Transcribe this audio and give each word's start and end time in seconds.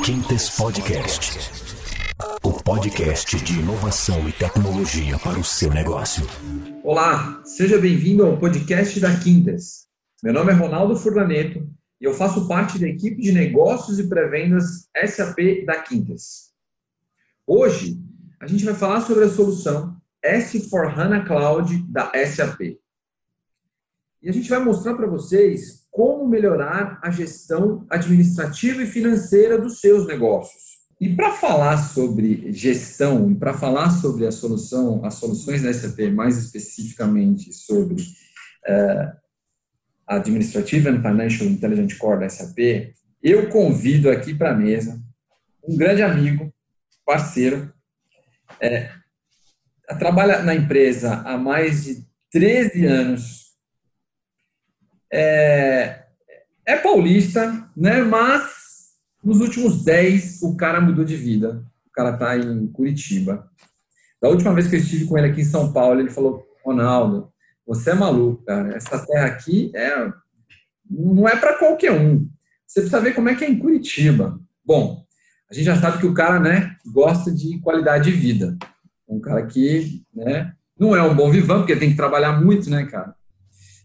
Quintes 0.00 0.56
Podcast. 0.56 1.38
O 2.42 2.52
podcast 2.64 3.36
de 3.44 3.60
inovação 3.60 4.26
e 4.26 4.32
tecnologia 4.32 5.16
para 5.18 5.38
o 5.38 5.44
seu 5.44 5.70
negócio. 5.70 6.26
Olá, 6.82 7.40
seja 7.44 7.78
bem-vindo 7.78 8.24
ao 8.24 8.36
podcast 8.36 8.98
da 8.98 9.16
Quintes. 9.20 9.86
Meu 10.22 10.32
nome 10.32 10.50
é 10.50 10.54
Ronaldo 10.56 10.96
Furlaneto 10.96 11.68
e 12.00 12.04
eu 12.04 12.14
faço 12.14 12.48
parte 12.48 12.80
da 12.80 12.88
equipe 12.88 13.20
de 13.20 13.30
negócios 13.30 14.00
e 14.00 14.08
pré-vendas 14.08 14.88
SAP 15.06 15.64
da 15.64 15.80
Quintes. 15.82 16.52
Hoje, 17.46 18.02
a 18.40 18.46
gente 18.48 18.64
vai 18.64 18.74
falar 18.74 19.02
sobre 19.02 19.24
a 19.24 19.30
solução 19.30 19.96
S4HANA 20.24 21.24
Cloud 21.26 21.84
da 21.88 22.10
SAP. 22.26 22.78
E 24.20 24.28
a 24.28 24.32
gente 24.32 24.48
vai 24.48 24.58
mostrar 24.58 24.94
para 24.94 25.06
vocês 25.06 25.81
como 25.92 26.26
melhorar 26.26 26.98
a 27.02 27.10
gestão 27.10 27.86
administrativa 27.90 28.82
e 28.82 28.86
financeira 28.86 29.58
dos 29.58 29.78
seus 29.78 30.06
negócios. 30.06 30.72
E 30.98 31.14
para 31.14 31.32
falar 31.32 31.76
sobre 31.76 32.50
gestão 32.52 33.34
para 33.34 33.52
falar 33.52 33.90
sobre 33.90 34.26
a 34.26 34.32
solução, 34.32 35.04
as 35.04 35.14
soluções 35.14 35.62
da 35.62 35.72
SAP, 35.72 36.10
mais 36.10 36.38
especificamente 36.38 37.52
sobre 37.52 38.02
uh, 38.02 39.12
Administrative 40.06 40.88
and 40.88 41.02
Financial 41.02 41.46
Intelligence 41.46 41.96
Core 41.96 42.20
da 42.20 42.28
SAP, 42.28 42.94
eu 43.22 43.50
convido 43.50 44.10
aqui 44.10 44.34
para 44.34 44.52
a 44.52 44.56
mesa 44.56 45.00
um 45.62 45.76
grande 45.76 46.02
amigo, 46.02 46.52
parceiro, 47.04 47.72
é, 48.60 48.90
trabalha 49.98 50.42
na 50.42 50.54
empresa 50.54 51.16
há 51.24 51.36
mais 51.36 51.84
de 51.84 52.06
13 52.30 52.86
anos, 52.86 53.51
é, 55.12 56.04
é 56.64 56.76
paulista, 56.76 57.68
né? 57.76 58.02
Mas 58.02 58.96
nos 59.22 59.40
últimos 59.40 59.84
10 59.84 60.42
o 60.42 60.56
cara 60.56 60.80
mudou 60.80 61.04
de 61.04 61.16
vida. 61.16 61.64
O 61.86 61.92
cara 61.92 62.16
tá 62.16 62.36
em 62.36 62.66
Curitiba. 62.68 63.48
Da 64.20 64.28
última 64.28 64.54
vez 64.54 64.68
que 64.68 64.76
eu 64.76 64.80
estive 64.80 65.06
com 65.06 65.18
ele 65.18 65.28
aqui 65.28 65.42
em 65.42 65.44
São 65.44 65.72
Paulo, 65.72 66.00
ele 66.00 66.10
falou: 66.10 66.46
Ronaldo, 66.64 67.30
você 67.66 67.90
é 67.90 67.94
maluco, 67.94 68.44
cara. 68.44 68.74
Essa 68.74 69.04
terra 69.04 69.26
aqui 69.26 69.70
é 69.74 70.10
não 70.88 71.28
é 71.28 71.36
para 71.36 71.58
qualquer 71.58 71.92
um. 71.92 72.28
Você 72.66 72.80
precisa 72.80 73.00
ver 73.00 73.14
como 73.14 73.28
é 73.28 73.34
que 73.34 73.44
é 73.44 73.50
em 73.50 73.58
Curitiba. 73.58 74.38
Bom, 74.64 75.04
a 75.50 75.54
gente 75.54 75.64
já 75.64 75.76
sabe 75.76 75.98
que 75.98 76.06
o 76.06 76.14
cara, 76.14 76.38
né, 76.38 76.76
gosta 76.86 77.30
de 77.30 77.58
qualidade 77.60 78.10
de 78.10 78.16
vida. 78.16 78.56
Um 79.08 79.20
cara 79.20 79.44
que, 79.46 80.02
né, 80.14 80.52
não 80.78 80.96
é 80.96 81.02
um 81.02 81.14
bom 81.14 81.30
vivão, 81.30 81.58
porque 81.58 81.76
tem 81.76 81.90
que 81.90 81.96
trabalhar 81.96 82.40
muito, 82.40 82.70
né, 82.70 82.86
cara? 82.86 83.14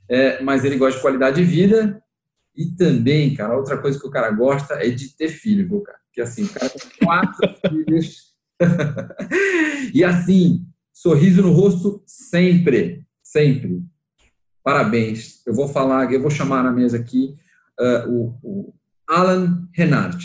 É, 0.09 0.41
mas 0.41 0.63
ele 0.63 0.77
gosta 0.77 0.97
de 0.97 1.01
qualidade 1.01 1.37
de 1.37 1.43
vida 1.43 2.01
e 2.55 2.65
também, 2.65 3.35
cara, 3.35 3.55
outra 3.55 3.77
coisa 3.77 3.99
que 3.99 4.07
o 4.07 4.11
cara 4.11 4.31
gosta 4.31 4.75
é 4.75 4.89
de 4.89 5.15
ter 5.15 5.29
filho, 5.29 5.67
viu, 5.67 5.81
cara? 5.81 5.99
Porque 6.07 6.21
assim, 6.21 6.43
o 6.45 6.49
cara 6.49 6.69
tem 6.69 7.07
quatro 7.07 7.55
filhos. 7.69 8.33
e 9.93 10.03
assim, 10.03 10.65
sorriso 10.91 11.43
no 11.43 11.51
rosto 11.51 12.01
sempre, 12.07 13.05
sempre. 13.21 13.83
Parabéns. 14.63 15.45
Eu 15.45 15.53
vou 15.53 15.67
falar, 15.67 16.11
eu 16.11 16.21
vou 16.21 16.31
chamar 16.31 16.63
na 16.63 16.71
mesa 16.71 16.97
aqui 16.97 17.35
uh, 17.79 18.09
o, 18.09 18.39
o, 18.41 18.73
Alan 19.07 19.67
Renard. 19.71 20.17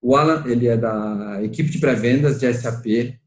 O 0.00 0.16
Alan, 0.16 0.44
ele 0.46 0.68
é 0.68 0.76
da 0.76 1.42
equipe 1.42 1.70
de 1.70 1.78
pré-vendas 1.78 2.38
de 2.38 2.52
SAP 2.54 3.18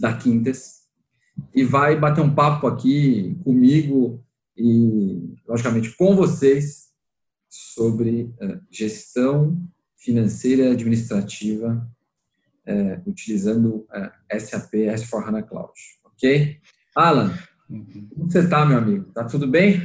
da 0.00 0.12
Quintes 0.12 0.84
e 1.54 1.64
vai 1.64 1.96
bater 1.96 2.20
um 2.20 2.34
papo 2.34 2.66
aqui 2.66 3.38
comigo 3.44 4.23
e, 4.56 5.34
logicamente, 5.46 5.96
com 5.96 6.14
vocês 6.14 6.88
sobre 7.48 8.34
uh, 8.40 8.60
gestão 8.70 9.60
financeira 9.96 10.64
e 10.64 10.72
administrativa 10.72 11.88
uh, 12.68 13.10
utilizando 13.10 13.86
uh, 13.90 14.40
SAP 14.40 14.72
S4HANA 14.74 15.46
Cloud. 15.46 15.72
Ok? 16.04 16.58
Alan, 16.94 17.32
como 17.68 18.30
você 18.30 18.40
está, 18.40 18.64
meu 18.64 18.78
amigo? 18.78 19.12
Tá 19.12 19.24
tudo 19.24 19.46
bem? 19.46 19.82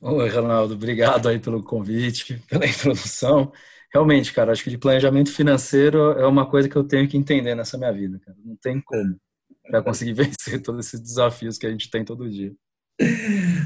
Oi, 0.00 0.28
Ronaldo. 0.28 0.74
Obrigado 0.74 1.28
aí 1.28 1.38
pelo 1.38 1.62
convite, 1.62 2.42
pela 2.48 2.66
introdução. 2.66 3.52
Realmente, 3.92 4.32
cara, 4.32 4.52
acho 4.52 4.62
que 4.62 4.70
de 4.70 4.78
planejamento 4.78 5.32
financeiro 5.32 6.12
é 6.12 6.26
uma 6.26 6.48
coisa 6.48 6.68
que 6.68 6.76
eu 6.76 6.84
tenho 6.84 7.08
que 7.08 7.16
entender 7.16 7.54
nessa 7.54 7.78
minha 7.78 7.92
vida, 7.92 8.18
cara. 8.18 8.36
Não 8.44 8.56
tem 8.56 8.80
como 8.80 9.18
para 9.62 9.82
conseguir 9.82 10.12
vencer 10.14 10.62
todos 10.62 10.86
esses 10.86 11.00
desafios 11.00 11.58
que 11.58 11.66
a 11.66 11.70
gente 11.70 11.90
tem 11.90 12.04
todo 12.04 12.30
dia. 12.30 12.54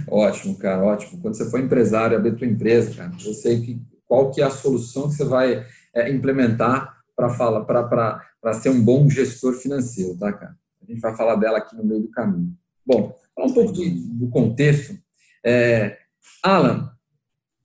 Ótimo, 0.09 0.57
cara, 0.59 0.83
ótimo. 0.83 1.21
Quando 1.21 1.35
você 1.35 1.51
for 1.51 1.61
empresário, 1.61 2.17
abrir 2.17 2.37
tua 2.37 2.47
empresa, 2.47 2.95
cara, 2.95 3.13
eu 3.25 3.35
sei 3.35 3.61
que, 3.61 3.83
qual 4.07 4.31
que 4.31 4.41
é 4.41 4.45
a 4.45 4.51
solução 4.51 5.09
que 5.09 5.15
você 5.15 5.25
vai 5.25 5.67
é, 5.95 6.11
implementar 6.11 6.99
para 7.17 7.31
falar, 7.31 7.65
para 7.65 8.55
ser 8.55 8.71
um 8.71 8.83
bom 8.83 9.09
gestor 9.09 9.55
financeiro, 9.55 10.17
tá, 10.19 10.33
cara? 10.33 10.57
A 10.83 10.91
gente 10.91 11.01
vai 11.01 11.17
falar 11.17 11.37
dela 11.37 11.59
aqui 11.59 11.77
no 11.77 11.85
meio 11.85 12.03
do 12.03 12.11
caminho. 12.11 12.55
Bom, 12.85 13.17
falar 13.35 13.49
um 13.49 13.55
pouco 13.55 13.73
de, 13.73 13.91
do 13.91 14.29
contexto. 14.29 14.99
É, 15.45 15.99
Alan, 16.43 16.93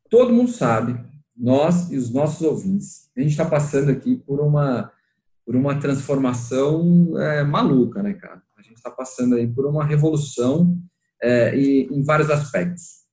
todo 0.10 0.34
mundo 0.34 0.52
sabe, 0.52 1.00
nós 1.36 1.92
e 1.92 1.98
os 1.98 2.12
nossos 2.12 2.42
ouvintes, 2.42 3.10
a 3.16 3.22
gente 3.22 3.32
está 3.32 3.46
passando 3.46 3.92
aqui 3.92 4.16
por 4.16 4.40
uma 4.40 4.92
por 5.46 5.56
uma 5.56 5.80
transformação 5.80 7.18
é, 7.18 7.42
maluca, 7.42 8.04
né, 8.04 8.14
cara? 8.14 8.44
A 8.58 8.62
gente 8.62 8.76
está 8.76 8.92
passando 8.92 9.36
aí 9.36 9.48
por 9.48 9.66
uma 9.66 9.86
revolução 9.86 10.78
é, 11.22 11.56
e 11.58 11.88
em 11.88 12.04
vários 12.04 12.30
aspectos. 12.30 13.06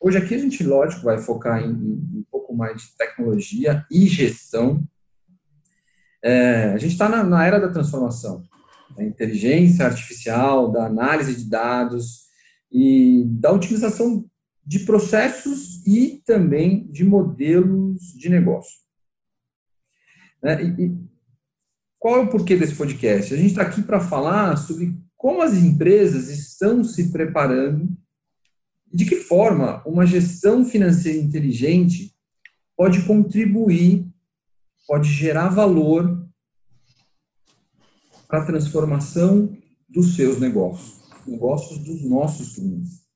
Hoje 0.00 0.16
aqui 0.16 0.34
a 0.34 0.38
gente, 0.38 0.62
lógico, 0.64 1.02
vai 1.02 1.18
focar 1.18 1.62
em, 1.62 1.70
em 1.70 2.18
um 2.18 2.24
pouco 2.30 2.54
mais 2.54 2.80
de 2.80 2.96
tecnologia 2.96 3.84
e 3.90 4.06
gestão. 4.06 4.82
É, 6.22 6.72
a 6.72 6.78
gente 6.78 6.92
está 6.92 7.08
na, 7.08 7.22
na, 7.22 7.46
era 7.46 7.58
da 7.58 7.70
transformação, 7.70 8.42
da 8.96 9.04
inteligência 9.04 9.84
artificial, 9.84 10.70
da 10.70 10.86
análise 10.86 11.34
de 11.34 11.48
dados 11.48 12.26
e 12.72 13.24
da 13.26 13.52
utilização 13.52 14.24
de 14.64 14.80
processos 14.80 15.84
e 15.86 16.22
também 16.24 16.90
de 16.90 17.04
modelos 17.04 18.00
de 18.16 18.28
negócio. 18.28 18.78
É, 20.42 20.62
e 20.62 20.96
qual 21.98 22.16
é 22.16 22.20
o 22.20 22.30
porquê 22.30 22.56
desse 22.56 22.74
podcast? 22.74 23.34
A 23.34 23.36
gente 23.36 23.50
está 23.50 23.62
aqui 23.62 23.82
para 23.82 24.00
falar 24.00 24.56
sobre 24.56 24.98
como 25.20 25.42
as 25.42 25.52
empresas 25.52 26.30
estão 26.30 26.82
se 26.82 27.12
preparando 27.12 27.94
e 28.90 28.96
de 28.96 29.04
que 29.04 29.16
forma 29.16 29.82
uma 29.86 30.06
gestão 30.06 30.64
financeira 30.64 31.18
inteligente 31.18 32.16
pode 32.74 33.04
contribuir, 33.04 34.10
pode 34.86 35.10
gerar 35.10 35.50
valor 35.50 36.26
para 38.26 38.42
a 38.42 38.46
transformação 38.46 39.54
dos 39.86 40.16
seus 40.16 40.40
negócios, 40.40 41.02
negócios 41.26 41.78
dos 41.80 42.02
nossos 42.02 42.54
clientes. 42.54 43.06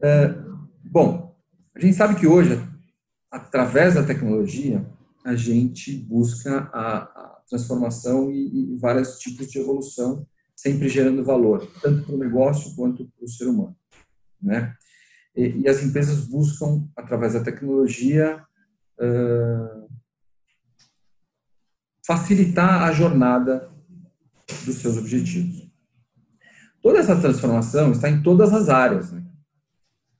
É, 0.00 0.34
bom, 0.82 1.38
a 1.74 1.78
gente 1.78 1.94
sabe 1.94 2.18
que 2.18 2.26
hoje, 2.26 2.52
através 3.30 3.96
da 3.96 4.02
tecnologia, 4.02 4.82
a 5.22 5.36
gente 5.36 5.94
busca 5.94 6.70
a, 6.72 7.29
transformação 7.50 8.30
e, 8.30 8.74
e 8.74 8.76
vários 8.78 9.18
tipos 9.18 9.48
de 9.48 9.58
evolução, 9.58 10.26
sempre 10.56 10.88
gerando 10.88 11.24
valor, 11.24 11.68
tanto 11.82 12.04
para 12.04 12.14
o 12.14 12.18
negócio 12.18 12.74
quanto 12.76 13.04
para 13.04 13.24
o 13.24 13.28
ser 13.28 13.46
humano. 13.46 13.76
Né? 14.40 14.74
E, 15.36 15.62
e, 15.62 15.68
as 15.68 15.82
empresas 15.82 16.26
buscam, 16.26 16.88
através 16.96 17.34
da 17.34 17.42
tecnologia, 17.42 18.42
uh, 18.98 19.90
facilitar 22.06 22.82
a 22.82 22.92
jornada 22.92 23.70
dos 24.64 24.76
seus 24.76 24.96
objetivos. 24.96 25.68
Toda 26.82 26.98
essa 26.98 27.20
transformação 27.20 27.92
está 27.92 28.08
em 28.08 28.22
todas 28.22 28.52
as 28.52 28.68
áreas, 28.68 29.12
né? 29.12 29.24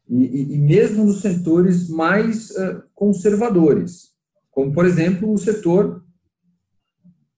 e, 0.08 0.24
e, 0.24 0.54
e, 0.54 0.58
mesmo 0.58 1.04
nos 1.04 1.20
setores 1.20 1.88
mais 1.88 2.50
uh, 2.50 2.82
conservadores, 2.94 4.10
como, 4.50 4.72
por 4.72 4.84
exemplo, 4.84 5.32
o 5.32 5.38
setor 5.38 5.99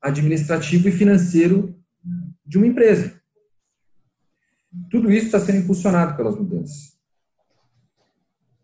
administrativo 0.03 0.89
e 0.89 0.93
financeiro 0.93 1.75
de 2.45 2.59
uma 2.59 2.67
empresa. 2.67 3.21
Tudo 4.91 5.11
isso 5.11 5.27
está 5.27 5.39
sendo 5.39 5.59
impulsionado 5.59 6.17
pelas 6.17 6.37
mudanças. 6.37 6.99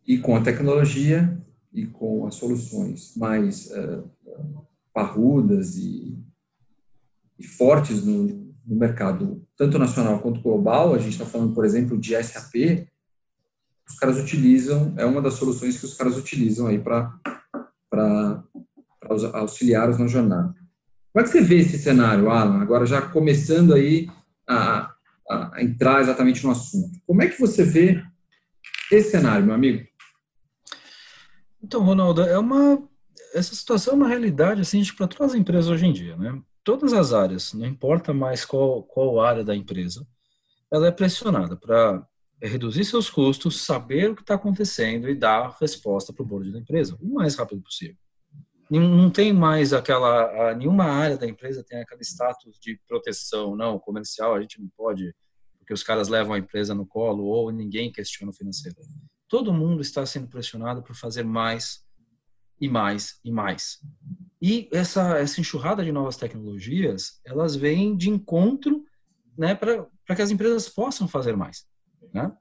E 0.07 0.19
com 0.19 0.35
a 0.35 0.43
tecnologia 0.43 1.39
e 1.73 1.87
com 1.87 2.27
as 2.27 2.35
soluções 2.35 3.15
mais 3.17 3.71
uh, 3.71 4.11
parrudas 4.93 5.77
e, 5.77 6.19
e 7.39 7.47
fortes 7.47 8.05
no, 8.05 8.25
no, 8.67 8.77
mercado, 8.77 9.47
tanto 9.57 9.79
nacional 9.79 10.21
quanto 10.21 10.41
global, 10.41 10.95
a 10.95 10.99
gente 10.99 11.13
está 11.13 11.27
falando, 11.27 11.55
por 11.55 11.65
exemplo, 11.65 11.97
de 11.99 12.21
SAP, 12.23 12.89
os 13.87 13.99
caras 13.99 14.19
utilizam, 14.19 14.95
é 14.97 15.05
uma 15.05 15.23
das 15.23 15.35
soluções 15.35 15.79
que 15.79 15.85
os 15.85 15.95
caras 15.95 16.17
utilizam 16.17 16.67
aí 16.67 16.79
para 16.79 18.43
auxiliar-os 19.35 19.99
na 19.99 20.07
jornada. 20.07 20.55
Como 21.19 21.27
é 21.27 21.33
que 21.33 21.37
você 21.37 21.45
vê 21.45 21.57
esse 21.57 21.77
cenário, 21.77 22.31
Alan? 22.31 22.63
Agora 22.63 22.87
já 22.87 23.03
começando 23.03 23.75
aí 23.75 24.09
a, 24.49 24.95
a, 25.29 25.61
entrar 25.61 26.01
exatamente 26.01 26.45
no 26.45 26.53
assunto. 26.53 26.97
Como 27.05 27.21
é 27.21 27.27
que 27.27 27.41
você 27.41 27.65
vê 27.65 28.01
esse 28.93 29.11
cenário, 29.11 29.45
meu 29.45 29.53
amigo? 29.53 29.85
Então, 31.61 31.83
Ronaldo, 31.83 32.23
é 32.23 32.39
uma 32.39 32.81
essa 33.35 33.53
situação 33.53 33.95
é 33.95 33.97
uma 33.97 34.07
realidade 34.07 34.61
assim 34.61 34.81
para 34.97 35.09
todas 35.09 35.33
as 35.33 35.41
empresas 35.41 35.69
hoje 35.69 35.87
em 35.87 35.93
dia, 35.93 36.17
né? 36.17 36.41
Todas 36.63 36.93
as 36.93 37.13
áreas, 37.13 37.53
não 37.53 37.67
importa 37.67 38.15
mais 38.15 38.45
qual 38.45 38.85
qual 38.85 39.21
área 39.21 39.43
da 39.43 39.57
empresa, 39.57 40.07
ela 40.73 40.87
é 40.87 40.93
pressionada 40.93 41.57
para 41.57 42.01
reduzir 42.41 42.85
seus 42.85 43.11
custos, 43.11 43.61
saber 43.63 44.13
o 44.13 44.15
que 44.15 44.23
está 44.23 44.35
acontecendo 44.35 45.09
e 45.09 45.17
dar 45.17 45.57
resposta 45.61 46.13
para 46.13 46.23
o 46.23 46.27
board 46.27 46.53
da 46.53 46.61
empresa 46.61 46.97
o 47.01 47.13
mais 47.13 47.35
rápido 47.35 47.61
possível. 47.61 47.97
Não 48.71 49.11
tem 49.11 49.33
mais 49.33 49.73
aquela 49.73 50.55
nenhuma 50.55 50.85
área 50.85 51.17
da 51.17 51.27
empresa 51.27 51.65
tem 51.65 51.81
aquele 51.81 52.03
status 52.03 52.59
de 52.61 52.79
proteção, 52.87 53.57
não 53.57 53.79
comercial 53.79 54.35
a 54.35 54.41
gente 54.41 54.61
não 54.61 54.69
pode 54.77 55.15
porque 55.59 55.75
os 55.75 55.83
caras 55.83 56.09
levam 56.09 56.33
a 56.33 56.39
empresa 56.39 56.75
no 56.75 56.87
colo 56.87 57.25
ou 57.25 57.53
ninguém 57.53 57.93
questiona 57.93 58.31
o 58.31 58.35
financeiro. 58.35 58.79
Todo 59.29 59.53
mundo 59.53 59.83
está 59.83 60.07
sendo 60.07 60.27
pressionado 60.27 60.83
por 60.83 60.97
fazer 60.97 61.25
mais 61.25 61.85
e 62.59 62.67
mais 62.71 63.21
e 63.23 63.31
mais. 63.31 63.79
E 64.41 64.67
essa, 64.73 65.19
essa 65.19 65.41
enxurrada 65.41 65.85
de 65.85 65.93
novas 65.93 66.17
tecnologias, 66.17 67.21
elas 67.23 67.55
vêm 67.55 67.95
de 67.95 68.09
encontro 68.09 68.83
né, 69.37 69.55
para 69.55 70.17
que 70.17 70.23
as 70.23 70.31
empresas 70.31 70.71
possam 70.71 71.07
fazer 71.07 71.37
mais. 71.37 71.67
Né? 72.15 72.33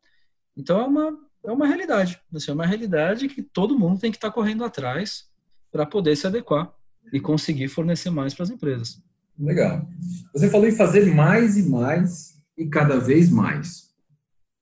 Então, 0.56 0.80
é 0.80 0.86
uma, 0.86 1.20
é 1.44 1.52
uma 1.52 1.68
realidade. 1.68 2.22
Assim, 2.34 2.52
é 2.52 2.54
uma 2.54 2.66
realidade 2.66 3.28
que 3.28 3.44
todo 3.44 3.78
mundo 3.78 4.00
tem 4.00 4.10
que 4.10 4.18
estar 4.18 4.32
correndo 4.32 4.64
atrás 4.64 5.26
para 5.72 5.86
poder 5.86 6.16
se 6.16 6.28
adequar 6.28 6.74
e 7.12 7.20
conseguir 7.20 7.68
fornecer 7.68 8.10
mais 8.10 8.34
para 8.34 8.44
as 8.44 8.50
empresas. 8.50 9.02
Legal. 9.40 9.88
Você 10.34 10.50
falou 10.50 10.68
em 10.68 10.72
fazer 10.72 11.06
mais 11.14 11.58
e 11.58 11.64
mais 11.64 12.38
e 12.58 12.66
cada 12.66 13.00
vez 13.00 13.30
mais. 13.30 13.88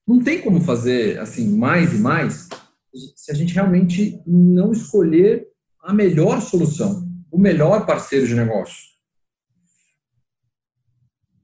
Não 0.07 0.21
tem 0.21 0.41
como 0.41 0.61
fazer 0.61 1.19
assim 1.19 1.57
mais 1.57 1.93
e 1.93 1.97
mais 1.97 2.49
se 3.15 3.31
a 3.31 3.33
gente 3.33 3.53
realmente 3.53 4.21
não 4.25 4.71
escolher 4.71 5.47
a 5.81 5.93
melhor 5.93 6.41
solução, 6.41 7.07
o 7.31 7.37
melhor 7.37 7.85
parceiro 7.85 8.27
de 8.27 8.35
negócio. 8.35 8.95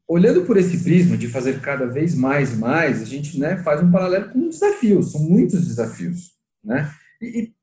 Olhando 0.08 0.46
por 0.46 0.58
esse 0.58 0.84
prisma 0.84 1.18
de 1.18 1.28
fazer 1.28 1.62
cada 1.62 1.86
vez 1.86 2.16
mais 2.16 2.54
e 2.54 2.58
mais, 2.58 3.02
a 3.02 3.06
gente 3.06 3.40
né, 3.40 3.58
faz 3.64 3.82
um 3.82 3.92
paralelo 3.92 4.30
com 4.30 4.50
desafios, 4.50 5.12
são 5.12 5.22
muitos 5.22 5.66
desafios. 5.66 6.34
Né? 6.64 6.92
E, 7.22 7.44
e 7.44 7.54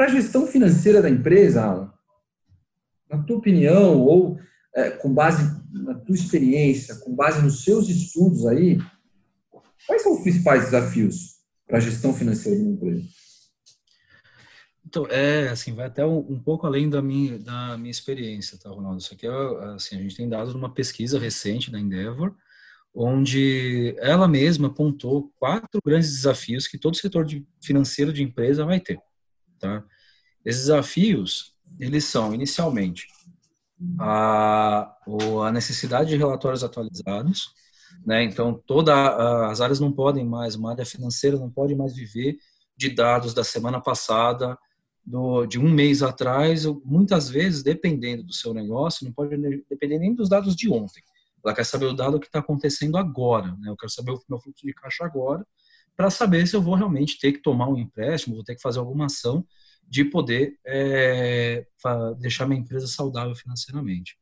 para 0.00 0.06
a 0.06 0.14
gestão 0.14 0.46
financeira 0.46 1.02
da 1.02 1.10
empresa, 1.10 1.62
Alan, 1.62 1.92
na 3.10 3.22
tua 3.22 3.36
opinião, 3.36 4.00
ou 4.00 4.40
é, 4.74 4.92
com 4.92 5.12
base 5.12 5.42
na 5.70 5.94
tua 5.94 6.14
experiência, 6.14 6.96
com 7.00 7.14
base 7.14 7.42
nos 7.42 7.64
seus 7.64 7.86
estudos 7.90 8.46
aí, 8.46 8.78
quais 9.86 10.00
são 10.00 10.14
os 10.14 10.22
principais 10.22 10.64
desafios 10.64 11.40
para 11.66 11.76
a 11.76 11.80
gestão 11.80 12.14
financeira 12.14 12.56
de 12.56 12.64
uma 12.64 12.72
empresa? 12.72 13.02
Então, 14.86 15.06
é, 15.10 15.50
assim, 15.50 15.74
vai 15.74 15.88
até 15.88 16.06
um, 16.06 16.20
um, 16.20 16.40
pouco 16.40 16.66
além 16.66 16.88
da 16.88 17.02
minha, 17.02 17.38
da 17.38 17.76
minha 17.76 17.90
experiência, 17.90 18.58
tá, 18.58 18.70
Ronaldo? 18.70 19.02
Isso 19.02 19.12
aqui 19.12 19.26
é, 19.26 19.64
assim, 19.74 19.96
a 19.96 20.00
gente 20.00 20.16
tem 20.16 20.30
dados 20.30 20.54
de 20.54 20.58
uma 20.58 20.72
pesquisa 20.72 21.18
recente 21.18 21.70
da 21.70 21.78
Endeavor, 21.78 22.34
onde 22.94 23.94
ela 23.98 24.26
mesma 24.26 24.68
apontou 24.68 25.30
quatro 25.38 25.78
grandes 25.84 26.10
desafios 26.10 26.66
que 26.66 26.78
todo 26.78 26.96
setor 26.96 27.26
de, 27.26 27.46
financeiro 27.62 28.14
de 28.14 28.22
empresa 28.22 28.64
vai 28.64 28.80
ter, 28.80 28.98
tá? 29.60 29.84
Esses 30.44 30.62
desafios, 30.62 31.54
eles 31.78 32.04
são, 32.04 32.34
inicialmente, 32.34 33.06
a, 33.98 34.94
a 35.46 35.52
necessidade 35.52 36.10
de 36.10 36.16
relatórios 36.16 36.64
atualizados, 36.64 37.52
né? 38.04 38.22
Então, 38.24 38.54
todas 38.66 38.94
as 38.94 39.60
áreas 39.60 39.80
não 39.80 39.92
podem 39.92 40.24
mais, 40.24 40.54
uma 40.54 40.70
área 40.70 40.86
financeira 40.86 41.38
não 41.38 41.50
pode 41.50 41.74
mais 41.74 41.94
viver 41.94 42.36
de 42.76 42.90
dados 42.90 43.34
da 43.34 43.44
semana 43.44 43.80
passada, 43.80 44.56
do, 45.04 45.46
de 45.46 45.58
um 45.58 45.68
mês 45.68 46.02
atrás, 46.02 46.64
muitas 46.84 47.28
vezes, 47.28 47.62
dependendo 47.62 48.22
do 48.22 48.32
seu 48.32 48.54
negócio, 48.54 49.04
não 49.04 49.12
pode 49.12 49.36
depender 49.68 49.98
nem 49.98 50.14
dos 50.14 50.28
dados 50.28 50.54
de 50.54 50.70
ontem. 50.70 51.02
Ela 51.44 51.54
quer 51.54 51.64
saber 51.64 51.86
o 51.86 51.94
dado 51.94 52.20
que 52.20 52.26
está 52.26 52.38
acontecendo 52.38 52.96
agora, 52.96 53.48
né? 53.58 53.70
Eu 53.70 53.76
quero 53.76 53.90
saber 53.90 54.12
o 54.12 54.20
meu 54.28 54.38
fluxo 54.38 54.66
de 54.66 54.74
caixa 54.74 55.04
agora, 55.04 55.46
para 56.00 56.08
saber 56.08 56.46
se 56.46 56.56
eu 56.56 56.62
vou 56.62 56.74
realmente 56.74 57.18
ter 57.18 57.30
que 57.30 57.42
tomar 57.42 57.68
um 57.68 57.76
empréstimo, 57.76 58.34
vou 58.34 58.42
ter 58.42 58.54
que 58.54 58.62
fazer 58.62 58.78
alguma 58.78 59.04
ação 59.04 59.46
de 59.86 60.02
poder 60.02 60.54
é, 60.66 61.66
deixar 62.18 62.46
minha 62.46 62.58
empresa 62.58 62.86
saudável 62.86 63.34
financeiramente. 63.34 64.16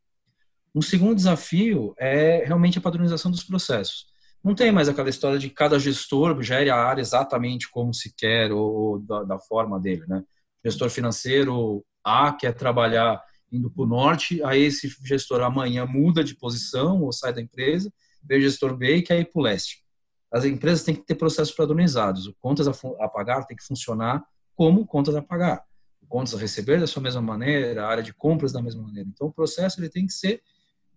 Um 0.75 0.83
segundo 0.83 1.15
desafio 1.15 1.95
é 1.97 2.43
realmente 2.45 2.79
a 2.79 2.81
padronização 2.81 3.31
dos 3.31 3.45
processos. 3.45 4.07
Não 4.43 4.57
tem 4.57 4.73
mais 4.73 4.89
aquela 4.89 5.09
história 5.09 5.39
de 5.39 5.51
cada 5.51 5.79
gestor 5.79 6.43
gere 6.43 6.69
a 6.69 6.75
área 6.75 7.01
exatamente 7.01 7.71
como 7.71 7.95
se 7.95 8.13
quer 8.13 8.51
ou, 8.51 8.99
da, 8.99 9.23
da 9.23 9.39
forma 9.39 9.79
dele, 9.79 10.03
né? 10.09 10.25
Gestor 10.65 10.91
financeiro 10.91 11.87
A 12.03 12.33
quer 12.33 12.55
trabalhar 12.55 13.23
indo 13.53 13.71
para 13.71 13.85
o 13.85 13.87
norte, 13.87 14.43
aí 14.43 14.63
esse 14.63 14.93
gestor 15.05 15.43
amanhã 15.43 15.87
muda 15.87 16.25
de 16.25 16.35
posição 16.35 17.03
ou 17.03 17.13
sai 17.13 17.33
da 17.33 17.41
empresa, 17.41 17.93
vem 18.21 18.39
o 18.39 18.43
gestor 18.43 18.77
B 18.77 18.97
e 18.97 19.03
quer 19.03 19.21
ir 19.21 19.27
para 19.27 19.41
o 19.41 19.45
leste. 19.45 19.87
As 20.31 20.45
empresas 20.45 20.85
têm 20.85 20.95
que 20.95 21.03
ter 21.03 21.15
processos 21.15 21.55
padronizados. 21.55 22.33
Contas 22.41 22.69
a, 22.69 23.09
pagar 23.09 23.45
tem 23.45 23.57
que 23.57 23.65
funcionar 23.65 24.25
como 24.55 24.87
contas 24.87 25.15
a 25.15 25.23
pagar. 25.23 25.65
Contas 26.09 26.35
a 26.35 26.39
receber 26.39 26.81
da 26.81 26.87
sua 26.87 27.03
mesma 27.03 27.23
maneira, 27.23 27.85
a 27.85 27.89
área 27.89 28.03
de 28.03 28.13
compras 28.13 28.53
da 28.53 28.63
mesma 28.63 28.83
maneira. 28.83 29.09
Então, 29.09 29.27
o 29.27 29.33
processo 29.33 29.81
ele 29.81 29.89
tem 29.89 30.07
que 30.07 30.13
ser 30.13 30.43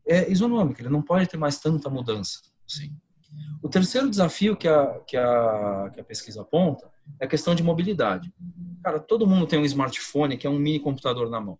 é, 0.06 0.30
isonômico, 0.32 0.82
ele 0.82 0.90
não 0.90 1.02
pode 1.02 1.28
ter 1.28 1.38
mais 1.38 1.60
tanta 1.60 1.90
mudança. 1.90 2.40
Assim. 2.66 2.96
O 3.62 3.70
terceiro 3.70 4.10
desafio 4.10 4.56
que 4.56 4.68
a, 4.68 5.00
que, 5.06 5.16
a, 5.16 5.92
que 5.94 6.00
a 6.00 6.04
pesquisa 6.04 6.42
aponta 6.42 6.90
é 7.20 7.26
a 7.26 7.28
questão 7.28 7.54
de 7.54 7.64
mobilidade. 7.64 8.34
Cara, 8.84 9.00
todo 9.00 9.28
mundo 9.28 9.48
tem 9.48 9.60
um 9.60 9.66
smartphone 9.66 10.38
que 10.38 10.48
é 10.48 10.50
um 10.50 10.58
mini 10.58 10.80
computador 10.80 11.30
na 11.30 11.40
mão. 11.40 11.60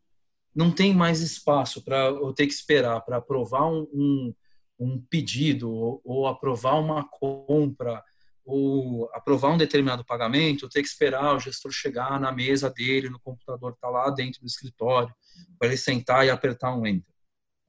Não 0.54 0.72
tem 0.72 0.94
mais 0.94 1.22
espaço 1.22 1.82
para 1.82 2.08
eu 2.08 2.34
ter 2.34 2.48
que 2.48 2.54
esperar 2.54 3.00
para 3.02 3.18
aprovar 3.18 3.66
um, 3.68 3.88
um, 3.94 4.34
um 4.82 5.00
pedido 5.00 5.72
ou, 5.72 6.02
ou 6.04 6.28
aprovar 6.28 6.80
uma 6.80 7.08
compra 7.08 8.04
ou 8.44 9.10
aprovar 9.14 9.52
um 9.52 9.58
determinado 9.58 10.04
pagamento, 10.04 10.68
ter 10.68 10.82
que 10.82 10.88
esperar 10.88 11.36
o 11.36 11.40
gestor 11.40 11.72
chegar 11.72 12.20
na 12.20 12.32
mesa 12.32 12.70
dele, 12.70 13.10
no 13.10 13.20
computador 13.20 13.74
está 13.74 13.88
lá 13.88 14.10
dentro 14.10 14.42
do 14.42 14.48
escritório, 14.48 15.14
para 15.60 15.68
ele 15.68 15.78
sentar 15.78 16.26
e 16.26 16.30
apertar 16.32 16.76
um 16.76 16.86
enter. 16.86 17.14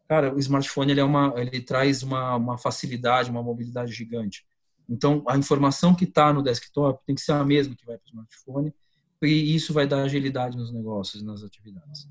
Cara, 0.08 0.34
o 0.34 0.38
smartphone 0.38 0.92
ele 0.92 1.00
é 1.00 1.04
uma, 1.04 1.34
ele 1.36 1.60
traz 1.60 2.02
uma, 2.02 2.36
uma 2.36 2.58
facilidade, 2.58 3.30
uma 3.30 3.42
mobilidade 3.42 3.92
gigante. 3.92 4.44
Então, 4.88 5.22
a 5.28 5.36
informação 5.36 5.94
que 5.94 6.04
está 6.04 6.32
no 6.32 6.42
desktop 6.42 7.04
tem 7.06 7.14
que 7.14 7.20
ser 7.20 7.32
a 7.32 7.44
mesma 7.44 7.76
que 7.76 7.86
vai 7.86 7.96
para 7.96 8.06
o 8.06 8.10
smartphone, 8.10 8.74
e 9.22 9.54
isso 9.54 9.72
vai 9.72 9.86
dar 9.86 10.02
agilidade 10.02 10.56
nos 10.56 10.72
negócios, 10.72 11.22
nas 11.22 11.44
atividades. 11.44 12.08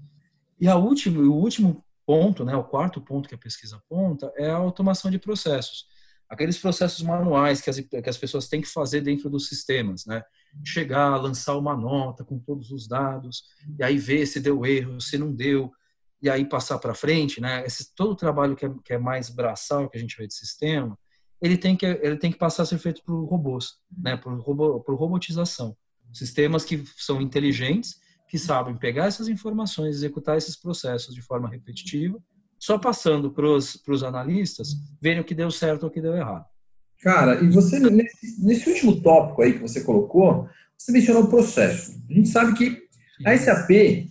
E 0.60 0.68
a 0.68 0.78
última, 0.78 1.20
o 1.22 1.34
último 1.36 1.84
ponto, 2.06 2.44
né, 2.44 2.56
o 2.56 2.64
quarto 2.64 3.02
ponto 3.02 3.30
que 3.30 3.36
a 3.36 3.38
pesquisa 3.38 3.78
aponta, 3.78 4.32
é 4.36 4.50
a 4.50 4.56
automação 4.56 5.10
de 5.10 5.20
processos 5.20 5.86
aqueles 6.32 6.58
processos 6.58 7.02
manuais 7.02 7.60
que 7.60 7.70
as, 7.70 7.82
que 7.82 8.10
as 8.10 8.18
pessoas 8.18 8.48
têm 8.48 8.62
que 8.62 8.68
fazer 8.70 9.02
dentro 9.02 9.30
dos 9.30 9.50
sistemas, 9.50 10.06
né? 10.06 10.24
Chegar, 10.64 11.18
lançar 11.18 11.58
uma 11.58 11.76
nota 11.76 12.24
com 12.24 12.40
todos 12.40 12.72
os 12.72 12.88
dados, 12.88 13.44
e 13.78 13.84
aí 13.84 13.98
ver 13.98 14.26
se 14.26 14.40
deu 14.40 14.66
erro, 14.66 15.02
se 15.02 15.18
não 15.18 15.34
deu, 15.34 15.70
e 16.22 16.30
aí 16.30 16.46
passar 16.46 16.80
para 16.80 16.94
frente, 16.94 17.42
né? 17.42 17.66
Esse, 17.66 17.94
todo 17.94 18.12
o 18.12 18.16
trabalho 18.16 18.56
que 18.56 18.66
é, 18.66 18.74
que 18.86 18.94
é 18.94 18.98
mais 18.98 19.30
braçal, 19.30 19.90
que 19.90 19.98
a 19.98 20.00
gente 20.00 20.18
vê 20.18 20.26
de 20.26 20.34
sistema, 20.34 20.98
ele 21.42 21.58
tem 21.58 21.76
que, 21.76 21.86
ele 21.86 22.16
tem 22.16 22.32
que 22.32 22.38
passar 22.38 22.64
a 22.64 22.66
ser 22.66 22.78
feito 22.78 23.04
por 23.04 23.26
robôs, 23.26 23.74
né? 23.92 24.16
Por, 24.16 24.34
robô, 24.40 24.80
por 24.80 24.96
robotização. 24.96 25.76
Sistemas 26.14 26.64
que 26.64 26.82
são 26.96 27.22
inteligentes, 27.22 28.00
que 28.32 28.40
sabem 28.40 28.78
pegar 28.78 29.08
essas 29.08 29.28
informações, 29.28 29.98
executar 29.98 30.38
esses 30.38 30.56
processos 30.56 31.14
de 31.14 31.22
forma 31.22 31.50
repetitiva 31.50 32.18
só 32.58 32.78
passando 32.78 33.30
para 33.30 33.46
os 33.46 34.04
analistas 34.04 34.70
verem 35.02 35.20
o 35.20 35.24
que 35.26 35.36
deu 35.36 35.52
certo 35.52 35.84
ou 35.84 35.90
o 35.90 35.92
que 35.92 36.00
deu 36.00 36.16
errado. 36.16 36.46
Cara, 37.02 37.44
e 37.44 37.50
você, 37.50 37.78
nesse, 37.78 38.42
nesse, 38.42 38.70
último 38.70 39.02
tópico 39.02 39.42
aí 39.42 39.54
que 39.54 39.60
você 39.60 39.84
colocou, 39.84 40.48
você 40.78 40.94
mencionou 40.94 41.24
o 41.24 41.30
processo. 41.30 42.02
A 42.10 42.14
gente 42.14 42.30
sabe 42.30 42.54
que 42.58 42.82
a 43.26 43.38
SAP, 43.38 44.10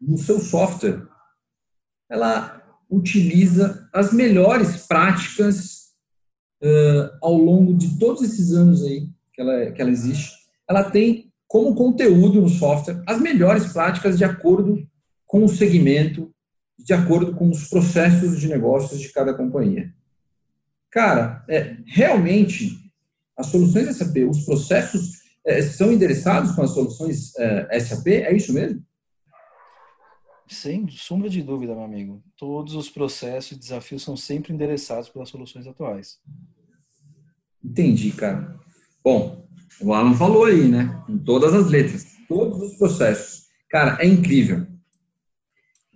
no 0.00 0.18
seu 0.18 0.40
software, 0.40 1.06
ela 2.10 2.60
utiliza 2.90 3.88
as 3.92 4.12
melhores 4.12 4.88
práticas 4.88 5.92
uh, 6.60 7.16
ao 7.22 7.36
longo 7.36 7.74
de 7.74 7.96
todos 7.96 8.22
esses 8.22 8.52
anos 8.52 8.82
aí 8.82 9.08
que 9.32 9.40
ela, 9.40 9.70
que 9.70 9.80
ela 9.80 9.90
existe. 9.90 10.34
Ela 10.68 10.90
tem 10.90 11.31
como 11.52 11.74
conteúdo 11.74 12.40
no 12.40 12.48
software 12.48 13.02
as 13.06 13.20
melhores 13.20 13.74
práticas 13.74 14.16
de 14.16 14.24
acordo 14.24 14.88
com 15.26 15.44
o 15.44 15.48
segmento 15.50 16.34
de 16.78 16.94
acordo 16.94 17.34
com 17.34 17.50
os 17.50 17.68
processos 17.68 18.40
de 18.40 18.48
negócios 18.48 18.98
de 18.98 19.12
cada 19.12 19.34
companhia. 19.34 19.94
Cara, 20.90 21.44
é, 21.46 21.76
realmente, 21.84 22.90
as 23.36 23.48
soluções 23.48 23.94
SAP, 23.94 24.16
os 24.26 24.46
processos 24.46 25.20
é, 25.44 25.60
são 25.60 25.92
endereçados 25.92 26.52
com 26.52 26.62
as 26.62 26.70
soluções 26.70 27.36
é, 27.38 27.78
SAP? 27.80 28.06
É 28.06 28.34
isso 28.34 28.54
mesmo? 28.54 28.82
Sem 30.48 30.88
sombra 30.88 31.28
de 31.28 31.42
dúvida, 31.42 31.74
meu 31.74 31.84
amigo. 31.84 32.24
Todos 32.34 32.74
os 32.74 32.88
processos 32.88 33.52
e 33.52 33.58
desafios 33.58 34.02
são 34.02 34.16
sempre 34.16 34.54
endereçados 34.54 35.10
pelas 35.10 35.28
soluções 35.28 35.66
atuais. 35.66 36.18
Entendi, 37.62 38.10
cara. 38.10 38.58
Bom, 39.04 39.41
o 39.80 39.92
Alan 39.92 40.14
falou 40.14 40.44
aí, 40.44 40.68
né? 40.68 41.02
Em 41.08 41.18
todas 41.18 41.54
as 41.54 41.68
letras, 41.68 42.06
todos 42.28 42.60
os 42.62 42.76
processos 42.76 43.42
Cara, 43.72 43.96
é 44.00 44.06
incrível. 44.06 44.66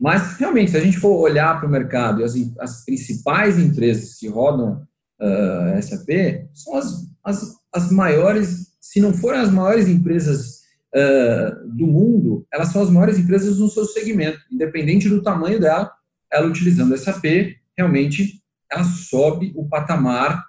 Mas, 0.01 0.39
realmente, 0.39 0.71
se 0.71 0.79
a 0.79 0.81
gente 0.81 0.97
for 0.99 1.15
olhar 1.15 1.61
para 1.61 1.69
o 1.69 1.71
mercado 1.71 2.23
e 2.23 2.25
as, 2.25 2.35
as, 2.59 2.85
principais 2.87 3.59
empresas 3.59 4.19
que 4.19 4.29
rodam 4.29 4.83
uh, 5.21 5.83
SAP, 5.83 6.09
são 6.55 6.75
as, 6.75 7.07
as, 7.23 7.55
as 7.73 7.91
maiores, 7.91 8.73
se 8.81 8.99
não 8.99 9.13
forem 9.13 9.41
as 9.41 9.51
maiores 9.51 9.89
empresas 9.89 10.63
uh, 10.95 11.69
do 11.69 11.87
mundo, 11.87 12.47
elas 12.51 12.69
são 12.69 12.83
as 12.83 12.91
maiores 12.91 13.19
empresas 13.19 13.59
no 13.59 13.69
seu 13.69 13.85
segmento. 13.85 14.39
Independente 14.51 15.09
do 15.09 15.23
tamanho 15.23 15.61
dela, 15.61 15.93
ela 16.33 16.47
utilizando 16.47 16.97
SAP, 16.97 17.57
realmente, 17.77 18.43
ela 18.73 18.85
sobe 18.85 19.53
o 19.55 19.69
patamar 19.69 20.43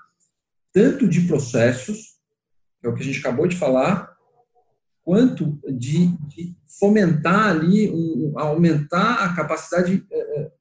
tanto 0.73 1.07
de 1.07 1.21
processos, 1.21 2.16
é 2.83 2.87
o 2.87 2.93
que 2.93 3.01
a 3.01 3.05
gente 3.05 3.19
acabou 3.19 3.47
de 3.47 3.55
falar, 3.55 4.15
quanto 5.03 5.57
de, 5.69 6.07
de 6.27 6.55
fomentar 6.79 7.49
ali, 7.49 7.89
um, 7.89 8.33
aumentar 8.37 9.23
a 9.23 9.33
capacidade 9.33 10.05
é, 10.11 10.51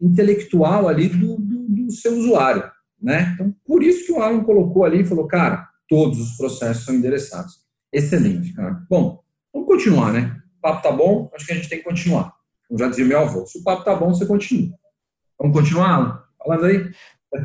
intelectual 0.00 0.88
ali 0.88 1.08
do, 1.08 1.36
do, 1.36 1.66
do, 1.68 1.90
seu 1.90 2.16
usuário, 2.16 2.70
né? 3.00 3.32
Então, 3.34 3.54
por 3.64 3.82
isso 3.82 4.04
que 4.04 4.12
o 4.12 4.20
Alan 4.20 4.44
colocou 4.44 4.84
ali 4.84 5.00
e 5.00 5.06
falou, 5.06 5.26
cara, 5.26 5.68
todos 5.88 6.20
os 6.20 6.36
processos 6.36 6.84
são 6.84 6.94
endereçados. 6.94 7.64
Excelente, 7.92 8.52
cara. 8.52 8.84
Bom, 8.90 9.22
vamos 9.52 9.68
continuar, 9.68 10.12
né? 10.12 10.38
O 10.58 10.60
papo 10.60 10.82
tá 10.82 10.92
bom, 10.92 11.30
acho 11.34 11.46
que 11.46 11.52
a 11.52 11.56
gente 11.56 11.68
tem 11.68 11.78
que 11.78 11.84
continuar. 11.84 12.32
Como 12.68 12.78
já 12.78 12.88
dizia 12.88 13.04
meu 13.04 13.20
avô, 13.20 13.46
se 13.46 13.58
o 13.58 13.62
papo 13.62 13.84
tá 13.84 13.94
bom, 13.94 14.12
você 14.12 14.26
continua. 14.26 14.76
Vamos 15.38 15.56
continuar, 15.56 15.94
Alan? 15.94 16.22
Falando 16.38 16.64
aí? 16.66 16.92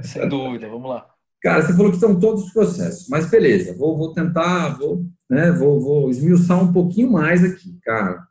Sem 0.04 0.28
dúvida, 0.28 0.68
vamos 0.68 0.90
lá. 0.90 1.08
Cara, 1.42 1.62
você 1.62 1.74
falou 1.74 1.90
que 1.90 1.98
estão 1.98 2.20
todos 2.20 2.46
os 2.46 2.54
processos, 2.54 3.08
mas 3.08 3.30
beleza, 3.30 3.74
vou, 3.74 3.98
vou 3.98 4.14
tentar, 4.14 4.78
vou, 4.78 5.06
né, 5.30 5.52
vou, 5.52 5.80
vou 5.80 6.10
esmiuçar 6.10 6.62
um 6.62 6.74
pouquinho 6.74 7.12
mais 7.12 7.44
aqui, 7.44 7.80
cara. 7.82 8.28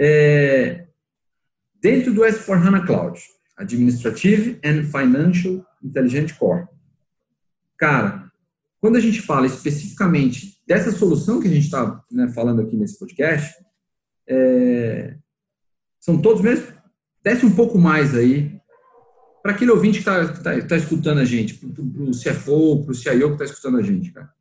É, 0.00 0.86
dentro 1.80 2.14
do 2.14 2.22
S4HANA 2.22 2.86
Cloud, 2.86 3.20
Administrative 3.58 4.58
and 4.64 4.84
Financial 4.84 5.64
Intelligent 5.82 6.32
Core. 6.38 6.66
Cara, 7.76 8.30
quando 8.80 8.96
a 8.96 9.00
gente 9.00 9.20
fala 9.20 9.46
especificamente 9.46 10.58
dessa 10.66 10.90
solução 10.90 11.40
que 11.40 11.48
a 11.48 11.50
gente 11.50 11.64
está 11.64 12.02
né, 12.10 12.28
falando 12.28 12.62
aqui 12.62 12.76
nesse 12.76 12.98
podcast, 12.98 13.54
é, 14.26 15.16
são 16.00 16.20
todos 16.20 16.42
mesmo? 16.42 16.66
Desce 17.22 17.44
um 17.44 17.54
pouco 17.54 17.78
mais 17.78 18.14
aí 18.14 18.58
para 19.42 19.52
aquele 19.52 19.70
ouvinte 19.70 20.02
que 20.02 20.08
está 20.08 20.26
tá, 20.42 20.66
tá 20.66 20.76
escutando 20.76 21.18
a 21.18 21.24
gente, 21.24 21.54
para 21.54 21.82
o 21.82 22.12
CFO, 22.12 22.84
para 22.84 22.92
o 22.92 22.94
CIO 22.94 23.28
que 23.28 23.42
está 23.42 23.44
escutando 23.44 23.78
a 23.78 23.82
gente, 23.82 24.12
cara? 24.12 24.32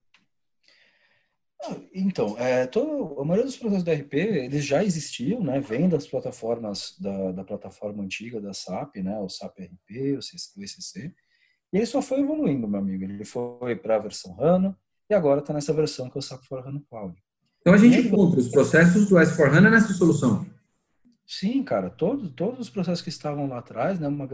Ah, 1.63 1.75
então, 1.93 2.37
é, 2.39 2.65
todo, 2.65 3.19
a 3.19 3.25
maioria 3.25 3.45
dos 3.45 3.57
processos 3.57 3.83
da 3.83 3.93
RP, 3.93 4.13
eles 4.13 4.65
já 4.65 4.83
existiam, 4.83 5.43
né, 5.43 5.59
vem 5.59 5.87
das 5.87 6.07
plataformas, 6.07 6.95
da, 6.99 7.31
da 7.31 7.43
plataforma 7.43 8.03
antiga 8.03 8.41
da 8.41 8.53
SAP, 8.53 8.97
né, 8.97 9.19
o 9.19 9.29
SAP 9.29 9.59
RP, 9.59 10.17
o 10.17 10.63
ECC, 10.63 11.13
e 11.73 11.77
ele 11.77 11.85
só 11.85 12.01
foi 12.01 12.19
evoluindo, 12.19 12.67
meu 12.67 12.79
amigo. 12.79 13.03
Ele 13.03 13.23
foi 13.23 13.75
para 13.75 13.95
a 13.95 13.99
versão 13.99 14.35
HANA 14.39 14.77
e 15.09 15.13
agora 15.13 15.39
está 15.39 15.53
nessa 15.53 15.73
versão 15.73 16.09
que 16.09 16.17
é 16.17 16.19
o 16.19 16.21
SAP 16.21 16.43
for 16.43 16.59
HANA 16.59 16.81
Cloud. 16.89 17.15
Então 17.61 17.73
a 17.73 17.77
gente 17.77 18.07
encontra 18.07 18.39
os 18.39 18.49
processos 18.49 19.07
do 19.07 19.15
S4HANA 19.15 19.69
nessa 19.69 19.93
solução. 19.93 20.45
Sim, 21.33 21.63
cara, 21.63 21.89
todos, 21.89 22.29
todos 22.33 22.59
os 22.59 22.69
processos 22.69 23.01
que 23.01 23.07
estavam 23.07 23.47
lá 23.47 23.59
atrás, 23.59 23.97
né, 23.97 24.05
uma 24.05 24.27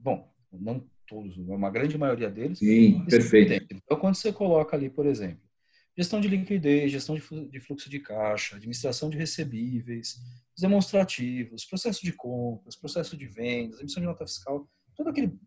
bom, 0.00 0.28
não 0.50 0.84
todos, 1.06 1.36
uma 1.36 1.70
grande 1.70 1.96
maioria 1.96 2.28
deles. 2.28 2.58
Sim, 2.58 3.04
perfeito. 3.04 3.72
Então, 3.72 3.96
quando 3.96 4.16
você 4.16 4.32
coloca 4.32 4.76
ali, 4.76 4.90
por 4.90 5.06
exemplo, 5.06 5.48
gestão 5.96 6.20
de 6.20 6.26
liquidez, 6.26 6.90
gestão 6.90 7.14
de 7.14 7.60
fluxo 7.60 7.88
de 7.88 8.00
caixa, 8.00 8.56
administração 8.56 9.08
de 9.08 9.16
recebíveis, 9.16 10.16
os 10.56 10.60
demonstrativos, 10.60 11.64
processo 11.64 12.02
de 12.02 12.12
compras, 12.12 12.74
processo 12.74 13.16
de 13.16 13.26
vendas, 13.28 13.78
emissão 13.78 14.00
de 14.00 14.08
nota 14.08 14.26
fiscal, 14.26 14.68
todos 14.96 15.12
aquele, 15.12 15.38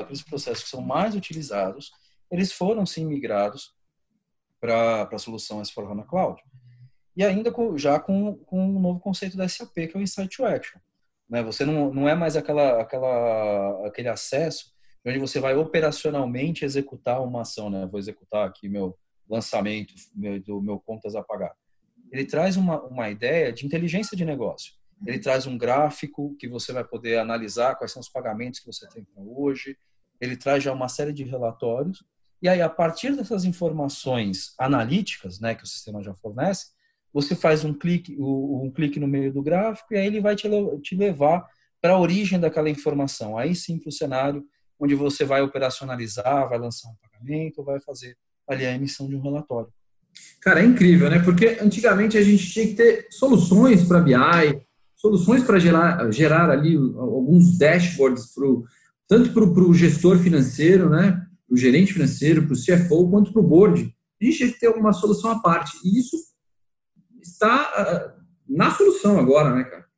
aqueles 0.00 0.22
processos 0.22 0.62
que 0.62 0.70
são 0.70 0.80
mais 0.80 1.16
utilizados, 1.16 1.90
eles 2.30 2.52
foram 2.52 2.86
sim 2.86 3.04
migrados 3.04 3.72
para 4.60 5.02
a 5.02 5.18
solução 5.18 5.60
S4HANA 5.60 6.06
Cloud 6.06 6.40
e 7.18 7.24
ainda 7.24 7.50
com, 7.50 7.76
já 7.76 7.98
com, 7.98 8.36
com 8.46 8.64
um 8.64 8.78
novo 8.78 9.00
conceito 9.00 9.36
da 9.36 9.48
SAP, 9.48 9.74
que 9.74 9.90
é 9.92 9.98
o 9.98 10.00
Insight 10.00 10.36
to 10.36 10.44
Action. 10.44 10.78
Né? 11.28 11.42
Você 11.42 11.64
não, 11.64 11.92
não 11.92 12.08
é 12.08 12.14
mais 12.14 12.36
aquela, 12.36 12.80
aquela, 12.80 13.88
aquele 13.88 14.06
acesso 14.06 14.72
onde 15.04 15.18
você 15.18 15.40
vai 15.40 15.56
operacionalmente 15.56 16.64
executar 16.64 17.20
uma 17.20 17.42
ação. 17.42 17.68
Né? 17.68 17.88
Vou 17.90 17.98
executar 17.98 18.46
aqui 18.46 18.68
meu 18.68 18.96
lançamento 19.28 19.94
meu, 20.14 20.40
do 20.40 20.62
meu 20.62 20.78
contas 20.78 21.16
a 21.16 21.22
pagar. 21.22 21.56
Ele 22.12 22.24
traz 22.24 22.56
uma, 22.56 22.80
uma 22.84 23.10
ideia 23.10 23.52
de 23.52 23.66
inteligência 23.66 24.16
de 24.16 24.24
negócio. 24.24 24.74
Ele 25.04 25.18
traz 25.18 25.44
um 25.44 25.58
gráfico 25.58 26.36
que 26.38 26.46
você 26.46 26.72
vai 26.72 26.84
poder 26.84 27.18
analisar 27.18 27.74
quais 27.74 27.90
são 27.90 27.98
os 27.98 28.08
pagamentos 28.08 28.60
que 28.60 28.66
você 28.66 28.88
tem 28.90 29.02
para 29.02 29.20
hoje. 29.24 29.76
Ele 30.20 30.36
traz 30.36 30.62
já 30.62 30.72
uma 30.72 30.88
série 30.88 31.12
de 31.12 31.24
relatórios. 31.24 32.04
E 32.40 32.48
aí, 32.48 32.62
a 32.62 32.68
partir 32.68 33.16
dessas 33.16 33.44
informações 33.44 34.54
analíticas 34.56 35.40
né, 35.40 35.56
que 35.56 35.64
o 35.64 35.66
sistema 35.66 36.00
já 36.00 36.14
fornece, 36.14 36.77
você 37.12 37.34
faz 37.34 37.64
um 37.64 37.72
clique, 37.72 38.16
um 38.18 38.70
clique 38.74 39.00
no 39.00 39.08
meio 39.08 39.32
do 39.32 39.42
gráfico 39.42 39.94
e 39.94 39.96
aí 39.96 40.06
ele 40.06 40.20
vai 40.20 40.36
te, 40.36 40.48
levar 40.94 41.46
para 41.80 41.94
a 41.94 41.98
origem 41.98 42.38
daquela 42.38 42.68
informação. 42.70 43.38
Aí 43.38 43.54
sim 43.54 43.78
para 43.78 43.88
o 43.88 43.92
cenário 43.92 44.44
onde 44.80 44.94
você 44.94 45.24
vai 45.24 45.42
operacionalizar, 45.42 46.48
vai 46.48 46.58
lançar 46.58 46.88
um 46.88 46.94
pagamento, 47.02 47.64
vai 47.64 47.80
fazer 47.80 48.16
ali 48.46 48.64
a 48.64 48.74
emissão 48.74 49.08
de 49.08 49.16
um 49.16 49.20
relatório. 49.20 49.72
Cara, 50.40 50.60
é 50.60 50.64
incrível, 50.64 51.10
né? 51.10 51.18
Porque 51.18 51.58
antigamente 51.60 52.16
a 52.16 52.22
gente 52.22 52.50
tinha 52.50 52.66
que 52.66 52.74
ter 52.74 53.06
soluções 53.10 53.84
para 53.84 54.00
BI, 54.00 54.62
soluções 54.96 55.42
para 55.42 55.58
gerar, 55.58 56.10
gerar 56.10 56.50
ali 56.50 56.76
alguns 56.76 57.58
dashboards 57.58 58.32
pro, 58.34 58.64
tanto 59.06 59.32
para 59.32 59.44
o 59.44 59.74
gestor 59.74 60.18
financeiro, 60.18 60.88
né? 60.88 61.20
O 61.48 61.56
gerente 61.56 61.92
financeiro, 61.92 62.46
para 62.46 62.52
o 62.52 62.56
CFO, 62.56 63.10
quanto 63.10 63.32
para 63.32 63.42
o 63.42 63.46
board. 63.46 63.94
A 64.20 64.24
gente 64.24 64.36
tinha 64.36 64.52
que 64.52 64.60
ter 64.60 64.68
uma 64.68 64.92
solução 64.92 65.30
à 65.30 65.40
parte. 65.40 65.72
E 65.84 65.98
isso 65.98 66.16
está 67.32 68.16
uh, 68.16 68.24
na 68.48 68.70
solução 68.70 69.18
agora, 69.18 69.54
né, 69.54 69.64
cara? 69.64 69.88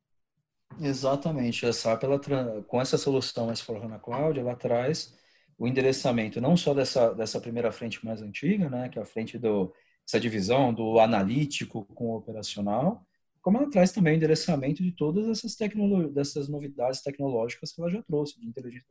Exatamente. 0.79 1.65
A 1.65 1.73
SAP, 1.73 2.03
ela, 2.03 2.19
com 2.63 2.81
essa 2.81 2.97
solução 2.97 3.49
S4 3.51 3.83
HANA 3.83 3.99
Cloud, 3.99 4.39
ela 4.39 4.55
traz 4.55 5.15
o 5.57 5.67
endereçamento 5.67 6.41
não 6.41 6.57
só 6.57 6.73
dessa, 6.73 7.13
dessa 7.13 7.39
primeira 7.39 7.71
frente 7.71 8.03
mais 8.03 8.21
antiga, 8.21 8.69
né, 8.69 8.89
que 8.89 8.97
é 8.97 9.01
a 9.01 9.05
frente 9.05 9.37
do 9.37 9.71
essa 10.07 10.19
divisão 10.19 10.73
do 10.73 10.99
analítico 10.99 11.85
com 11.93 12.07
o 12.07 12.17
operacional, 12.17 13.05
como 13.41 13.57
ela 13.57 13.69
traz 13.69 13.91
também 13.91 14.13
o 14.13 14.17
endereçamento 14.17 14.83
de 14.83 14.91
todas 14.91 15.27
essas 15.27 15.55
tecnologias, 15.55 16.13
dessas 16.13 16.49
novidades 16.49 17.01
tecnológicas 17.01 17.71
que 17.71 17.79
ela 17.79 17.89
já 17.89 18.01
trouxe, 18.03 18.39
de 18.39 18.47
inteligência, 18.47 18.87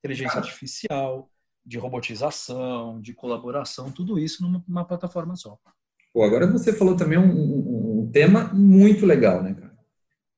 inteligência 0.00 0.38
artificial, 0.38 1.30
de 1.64 1.78
robotização, 1.78 3.00
de 3.00 3.14
colaboração, 3.14 3.90
tudo 3.90 4.18
isso 4.18 4.42
numa, 4.42 4.62
numa 4.66 4.84
plataforma 4.84 5.36
só. 5.36 5.58
Pô, 6.12 6.22
agora 6.24 6.46
você 6.46 6.72
falou 6.72 6.94
também 6.94 7.18
um, 7.18 7.32
um, 7.32 8.00
um, 8.00 8.10
tema 8.12 8.44
muito 8.52 9.06
legal, 9.06 9.42
né, 9.42 9.54
cara? 9.54 9.72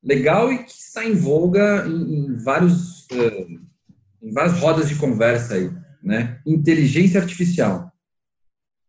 Legal 0.03 0.53
e 0.53 0.65
que 0.65 0.71
está 0.71 1.05
em 1.05 1.15
voga 1.15 1.85
em, 1.87 2.27
em 2.27 2.37
vários, 2.37 3.07
uh, 3.07 3.61
em 4.23 4.33
várias 4.33 4.59
rodas 4.61 4.89
de 4.89 4.97
conversa 4.97 5.55
aí, 5.55 5.71
né? 6.03 6.41
Inteligência 6.47 7.21
artificial. 7.21 7.93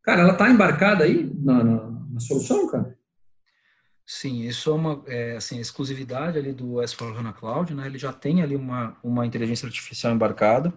Cara, 0.03 0.21
ela 0.21 0.33
está 0.33 0.47
embarcada 0.49 1.03
aí 1.03 1.33
na, 1.39 1.63
na, 1.63 1.89
na, 1.89 2.19
solução, 2.19 2.69
cara? 2.69 2.95
Sim, 4.05 4.43
isso 4.43 4.69
é 4.69 4.73
uma 4.73 5.03
é, 5.07 5.35
assim, 5.37 5.59
exclusividade 5.59 6.37
ali 6.37 6.53
do 6.53 6.75
S4HANA 6.75 7.33
Cloud, 7.33 7.73
né? 7.73 7.87
Ele 7.87 7.97
já 7.97 8.13
tem 8.13 8.43
ali 8.43 8.55
uma, 8.55 8.95
uma 9.03 9.25
inteligência 9.25 9.65
artificial 9.65 10.13
embarcada, 10.13 10.71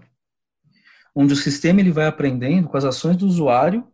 onde 1.15 1.35
o 1.35 1.37
sistema 1.37 1.81
ele 1.81 1.93
vai 1.93 2.07
aprendendo 2.07 2.69
com 2.69 2.79
as 2.79 2.87
ações 2.87 3.19
do 3.19 3.27
usuário 3.27 3.87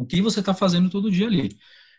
o 0.00 0.06
que 0.06 0.22
você 0.22 0.40
está 0.40 0.54
fazendo 0.54 0.88
todo 0.88 1.10
dia 1.10 1.26
ali. 1.26 1.50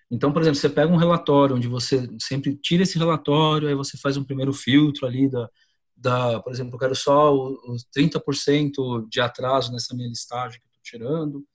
Então, 0.10 0.34
por 0.34 0.42
exemplo, 0.42 0.60
você 0.60 0.70
pega 0.70 0.92
um 0.92 0.98
relatório 0.98 1.56
onde 1.56 1.68
você 1.68 2.10
sempre 2.20 2.56
tira 2.56 2.82
esse 2.82 2.98
relatório, 2.98 3.68
aí 3.68 3.76
você 3.76 3.96
faz 3.98 4.18
um 4.18 4.24
primeiro 4.24 4.52
filtro 4.52 5.06
ali 5.06 5.30
da, 5.30 5.48
da 5.96 6.40
por 6.42 6.52
exemplo, 6.52 6.76
eu 6.76 6.80
quero 6.80 6.96
só 6.96 7.32
os 7.34 7.86
30% 7.96 9.08
de 9.08 9.22
atraso 9.22 9.72
nessa 9.72 9.96
minha 9.96 10.10
listagem 10.10 10.60
que 10.60 10.66
eu 10.66 10.70
estou 10.70 10.82
tirando, 10.84 11.46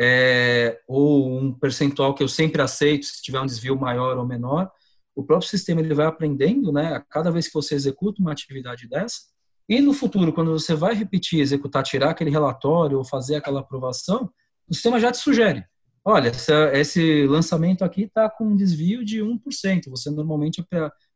é, 0.00 0.80
ou 0.88 1.38
um 1.38 1.52
percentual 1.52 2.14
que 2.14 2.22
eu 2.22 2.28
sempre 2.28 2.62
aceito 2.62 3.04
se 3.04 3.22
tiver 3.22 3.40
um 3.40 3.46
desvio 3.46 3.78
maior 3.78 4.16
ou 4.16 4.26
menor. 4.26 4.70
O 5.14 5.22
próprio 5.22 5.48
sistema 5.48 5.82
ele 5.82 5.92
vai 5.92 6.06
aprendendo, 6.06 6.72
né, 6.72 6.94
a 6.94 7.00
cada 7.00 7.30
vez 7.30 7.48
que 7.48 7.54
você 7.54 7.74
executa 7.74 8.22
uma 8.22 8.32
atividade 8.32 8.88
dessa, 8.88 9.20
e 9.68 9.80
no 9.80 9.92
futuro, 9.92 10.32
quando 10.32 10.52
você 10.52 10.74
vai 10.74 10.94
repetir, 10.94 11.40
executar, 11.40 11.82
tirar 11.84 12.10
aquele 12.10 12.30
relatório 12.30 12.96
ou 12.98 13.04
fazer 13.04 13.36
aquela 13.36 13.60
aprovação, 13.60 14.30
o 14.66 14.74
sistema 14.74 14.98
já 14.98 15.12
te 15.12 15.18
sugere 15.18 15.64
olha, 16.04 16.28
essa, 16.28 16.70
esse 16.74 17.26
lançamento 17.26 17.84
aqui 17.84 18.02
está 18.04 18.28
com 18.28 18.44
um 18.44 18.56
desvio 18.56 19.04
de 19.04 19.20
1%. 19.20 19.88
Você 19.88 20.10
normalmente 20.10 20.64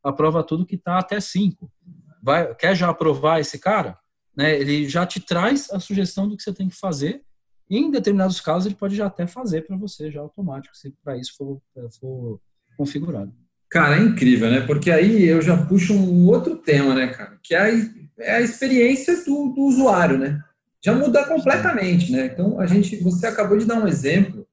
aprova 0.02 0.42
tudo 0.42 0.66
que 0.66 0.76
está 0.76 0.98
até 0.98 1.18
5%. 1.18 1.56
Vai, 2.22 2.54
quer 2.54 2.74
já 2.74 2.88
aprovar 2.88 3.40
esse 3.40 3.58
cara? 3.58 3.98
Né, 4.36 4.58
ele 4.58 4.88
já 4.88 5.06
te 5.06 5.20
traz 5.20 5.70
a 5.70 5.80
sugestão 5.80 6.28
do 6.28 6.36
que 6.36 6.42
você 6.42 6.52
tem 6.52 6.68
que 6.68 6.76
fazer. 6.76 7.22
E 7.68 7.78
em 7.78 7.90
determinados 7.90 8.40
casos, 8.40 8.66
ele 8.66 8.76
pode 8.76 8.94
já 8.94 9.06
até 9.06 9.26
fazer 9.26 9.62
para 9.62 9.76
você, 9.76 10.10
já 10.10 10.20
automático, 10.20 10.76
se 10.76 10.94
para 11.02 11.16
isso 11.16 11.34
for, 11.36 11.60
for 11.98 12.40
configurado. 12.76 13.32
Cara, 13.68 13.96
é 13.96 14.00
incrível, 14.00 14.50
né? 14.50 14.60
Porque 14.60 14.90
aí 14.90 15.24
eu 15.24 15.42
já 15.42 15.56
puxo 15.66 15.92
um 15.92 16.26
outro 16.28 16.56
tema, 16.56 16.94
né, 16.94 17.08
cara? 17.08 17.38
Que 17.42 17.54
é 17.54 17.60
a, 17.60 17.68
é 18.18 18.36
a 18.36 18.40
experiência 18.40 19.24
do, 19.24 19.48
do 19.48 19.62
usuário, 19.62 20.16
né? 20.16 20.40
Já 20.84 20.94
muda 20.94 21.26
completamente, 21.26 22.12
né? 22.12 22.26
Então, 22.26 22.60
a 22.60 22.66
gente, 22.66 23.02
você 23.02 23.26
acabou 23.26 23.58
de 23.58 23.64
dar 23.64 23.82
um 23.82 23.88
exemplo 23.88 24.45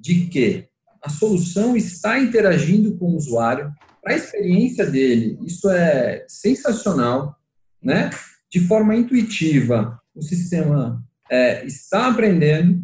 de 0.00 0.26
que 0.26 0.66
a 1.02 1.08
solução 1.08 1.76
está 1.76 2.18
interagindo 2.18 2.96
com 2.96 3.06
o 3.06 3.16
usuário 3.16 3.72
para 4.02 4.14
a 4.14 4.16
experiência 4.16 4.86
dele. 4.86 5.38
Isso 5.44 5.68
é 5.70 6.24
sensacional, 6.28 7.36
né? 7.82 8.10
De 8.50 8.60
forma 8.60 8.96
intuitiva, 8.96 10.00
o 10.14 10.22
sistema 10.22 11.04
é, 11.30 11.64
está 11.64 12.08
aprendendo, 12.08 12.82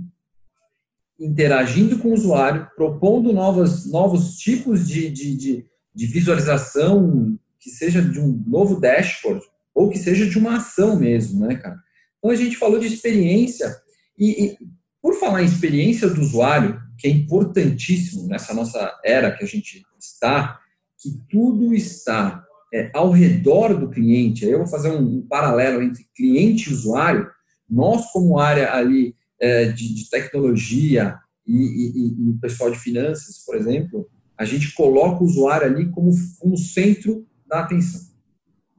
interagindo 1.19 1.99
com 1.99 2.09
o 2.09 2.15
usuário, 2.15 2.69
propondo 2.77 3.33
novos, 3.33 3.91
novos 3.91 4.37
tipos 4.37 4.87
de, 4.87 5.11
de, 5.11 5.37
de, 5.37 5.67
de 5.95 6.07
visualização, 6.07 7.39
que 7.59 7.71
seja 7.71 8.03
de 8.03 8.21
um 8.21 8.43
novo 8.47 8.79
dashboard, 8.79 9.45
ou 9.75 9.91
que 9.91 9.99
seja 9.99 10.27
de 10.27 10.39
uma 10.39 10.59
ação 10.59 10.99
mesmo, 10.99 11.47
né, 11.47 11.57
cara? 11.57 11.77
Então, 12.19 12.31
a 12.31 12.37
gente 12.37 12.57
falou 12.57 12.79
de 12.79 12.87
experiência, 12.87 13.75
e, 14.19 14.47
e 14.47 14.59
por 15.07 15.15
falar 15.15 15.41
em 15.41 15.47
experiência 15.47 16.11
do 16.11 16.21
usuário, 16.21 16.83
que 16.99 17.07
é 17.07 17.11
importantíssimo 17.13 18.27
nessa 18.27 18.53
nossa 18.53 18.93
era 19.05 19.31
que 19.31 19.45
a 19.45 19.47
gente 19.47 19.87
está, 20.01 20.59
que 20.99 21.23
tudo 21.31 21.73
está 21.73 22.45
é, 22.75 22.91
ao 22.93 23.13
redor 23.13 23.79
do 23.79 23.89
cliente. 23.89 24.45
Aí 24.45 24.51
eu 24.51 24.59
vou 24.59 24.67
fazer 24.67 24.91
um, 24.91 25.19
um, 25.19 25.23
paralelo 25.23 25.81
entre 25.81 26.09
cliente 26.13 26.69
e 26.69 26.73
usuário. 26.73 27.31
Nós, 27.71 28.11
como 28.11 28.41
área 28.41 28.75
ali 28.75 29.15
é, 29.41 29.67
de, 29.67 29.95
de, 29.95 30.11
tecnologia 30.11 31.17
e, 31.47 31.55
e, 31.55 32.27
e, 32.27 32.31
o 32.31 32.39
pessoal 32.41 32.73
de 32.73 32.79
finanças, 32.81 33.45
por 33.47 33.55
exemplo, 33.55 34.11
a 34.37 34.45
gente 34.45 34.75
coloca 34.75 35.23
o 35.23 35.27
usuário 35.27 35.69
ali 35.69 35.89
como, 35.93 36.11
como 36.41 36.59
centro 36.59 37.25
da 37.47 37.61
atenção. 37.61 38.13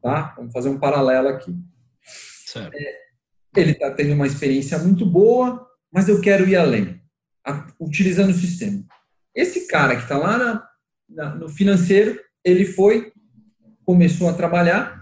Tá? 0.01 0.33
Vamos 0.35 0.51
fazer 0.51 0.67
um 0.67 0.77
paralelo 0.77 1.29
aqui. 1.29 1.55
É, 2.73 3.61
ele 3.61 3.71
está 3.71 3.91
tendo 3.91 4.13
uma 4.13 4.27
experiência 4.27 4.77
muito 4.77 5.05
boa, 5.05 5.65
mas 5.91 6.07
eu 6.07 6.21
quero 6.21 6.47
ir 6.47 6.55
além 6.55 7.01
utilizando 7.79 8.31
o 8.31 8.37
sistema. 8.37 8.83
Esse 9.33 9.67
cara 9.67 9.95
que 9.95 10.03
está 10.03 10.17
lá 10.17 10.37
na, 10.37 10.67
na, 11.09 11.35
no 11.35 11.49
financeiro, 11.49 12.19
ele 12.43 12.65
foi, 12.65 13.11
começou 13.85 14.29
a 14.29 14.33
trabalhar, 14.33 15.01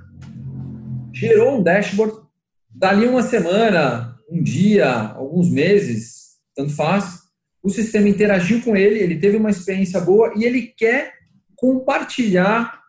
gerou 1.14 1.58
um 1.58 1.64
dashboard, 1.64 2.26
dali 2.70 3.08
uma 3.08 3.24
semana, 3.24 4.18
um 4.30 4.44
dia, 4.44 4.92
alguns 4.92 5.50
meses, 5.50 6.38
tanto 6.56 6.76
faz, 6.76 7.24
o 7.64 7.70
sistema 7.70 8.08
interagiu 8.08 8.62
com 8.62 8.76
ele, 8.76 9.00
ele 9.00 9.18
teve 9.18 9.38
uma 9.38 9.50
experiência 9.50 10.00
boa 10.00 10.34
e 10.36 10.44
ele 10.44 10.74
quer 10.78 11.14
compartilhar 11.56 12.80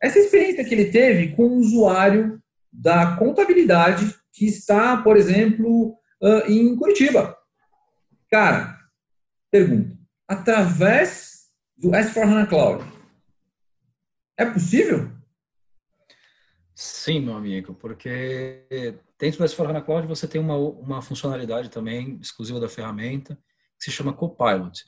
essa 0.00 0.18
experiência 0.18 0.64
que 0.64 0.74
ele 0.74 0.86
teve 0.86 1.34
com 1.34 1.44
o 1.44 1.56
usuário 1.56 2.40
da 2.72 3.16
contabilidade 3.16 4.14
que 4.32 4.46
está, 4.46 4.98
por 4.98 5.16
exemplo, 5.16 5.96
em 6.46 6.74
Curitiba. 6.76 7.36
Cara, 8.30 8.78
pergunta. 9.50 9.96
Através 10.28 11.48
do 11.76 11.90
S4HANA 11.90 12.48
Cloud, 12.48 12.84
é 14.36 14.44
possível? 14.44 15.10
Sim, 16.74 17.20
meu 17.20 17.34
amigo, 17.34 17.74
porque 17.74 18.66
dentro 19.18 19.38
do 19.38 19.44
S4HANA 19.44 19.84
Cloud 19.84 20.06
você 20.06 20.28
tem 20.28 20.40
uma, 20.40 20.56
uma 20.56 21.00
funcionalidade 21.00 21.70
também 21.70 22.18
exclusiva 22.20 22.60
da 22.60 22.68
ferramenta 22.68 23.38
que 23.78 23.84
se 23.84 23.90
chama 23.90 24.12
Copilot. 24.12 24.84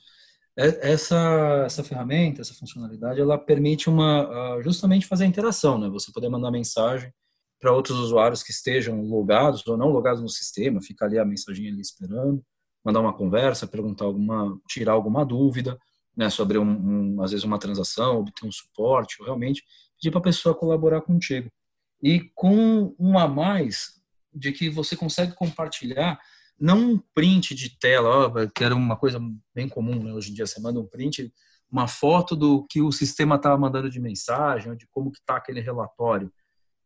Essa, 0.55 1.63
essa 1.65 1.83
ferramenta, 1.83 2.41
essa 2.41 2.53
funcionalidade, 2.53 3.21
ela 3.21 3.37
permite 3.37 3.89
uma 3.89 4.27
ah, 4.27 4.61
justamente 4.61 5.05
fazer 5.05 5.23
a 5.23 5.27
interação, 5.27 5.79
né? 5.79 5.87
Você 5.89 6.11
poder 6.11 6.27
mandar 6.27 6.51
mensagem 6.51 7.13
para 7.59 7.73
outros 7.73 7.97
usuários 7.99 8.41
que 8.41 8.51
estejam 8.51 9.01
logados 9.01 9.65
ou 9.67 9.77
não 9.77 9.89
logados 9.89 10.21
no 10.21 10.29
sistema, 10.29 10.81
fica 10.81 11.05
ali 11.05 11.19
a 11.19 11.25
mensagem 11.25 11.67
ali 11.67 11.81
esperando 11.81 12.43
mandar 12.83 13.01
uma 13.01 13.13
conversa, 13.13 13.67
perguntar 13.67 14.05
alguma, 14.05 14.59
tirar 14.67 14.93
alguma 14.93 15.25
dúvida, 15.25 15.77
né, 16.15 16.29
sobre 16.29 16.57
um, 16.57 16.63
um, 16.63 17.21
às 17.21 17.31
vezes 17.31 17.43
uma 17.43 17.59
transação, 17.59 18.19
obter 18.19 18.45
um 18.45 18.51
suporte, 18.51 19.17
ou 19.19 19.25
realmente 19.25 19.63
pedir 19.95 20.11
para 20.11 20.19
a 20.19 20.23
pessoa 20.23 20.55
colaborar 20.55 21.01
contigo. 21.01 21.49
E 22.01 22.31
com 22.33 22.95
um 22.97 23.17
a 23.17 23.27
mais 23.27 23.99
de 24.33 24.51
que 24.51 24.69
você 24.69 24.95
consegue 24.95 25.33
compartilhar 25.33 26.19
não 26.59 26.93
um 26.93 27.03
print 27.13 27.55
de 27.55 27.77
tela, 27.77 28.27
ó, 28.27 28.47
que 28.47 28.63
era 28.63 28.75
uma 28.75 28.97
coisa 28.97 29.19
bem 29.53 29.69
comum 29.69 30.03
né? 30.03 30.13
hoje 30.13 30.31
em 30.31 30.33
dia, 30.33 30.45
você 30.45 30.59
manda 30.59 30.79
um 30.79 30.85
print, 30.85 31.31
uma 31.71 31.87
foto 31.87 32.35
do 32.35 32.65
que 32.69 32.81
o 32.81 32.91
sistema 32.91 33.35
estava 33.35 33.57
mandando 33.57 33.89
de 33.89 33.99
mensagem, 33.99 34.75
de 34.75 34.87
como 34.87 35.11
que 35.11 35.19
está 35.19 35.37
aquele 35.37 35.61
relatório. 35.61 36.31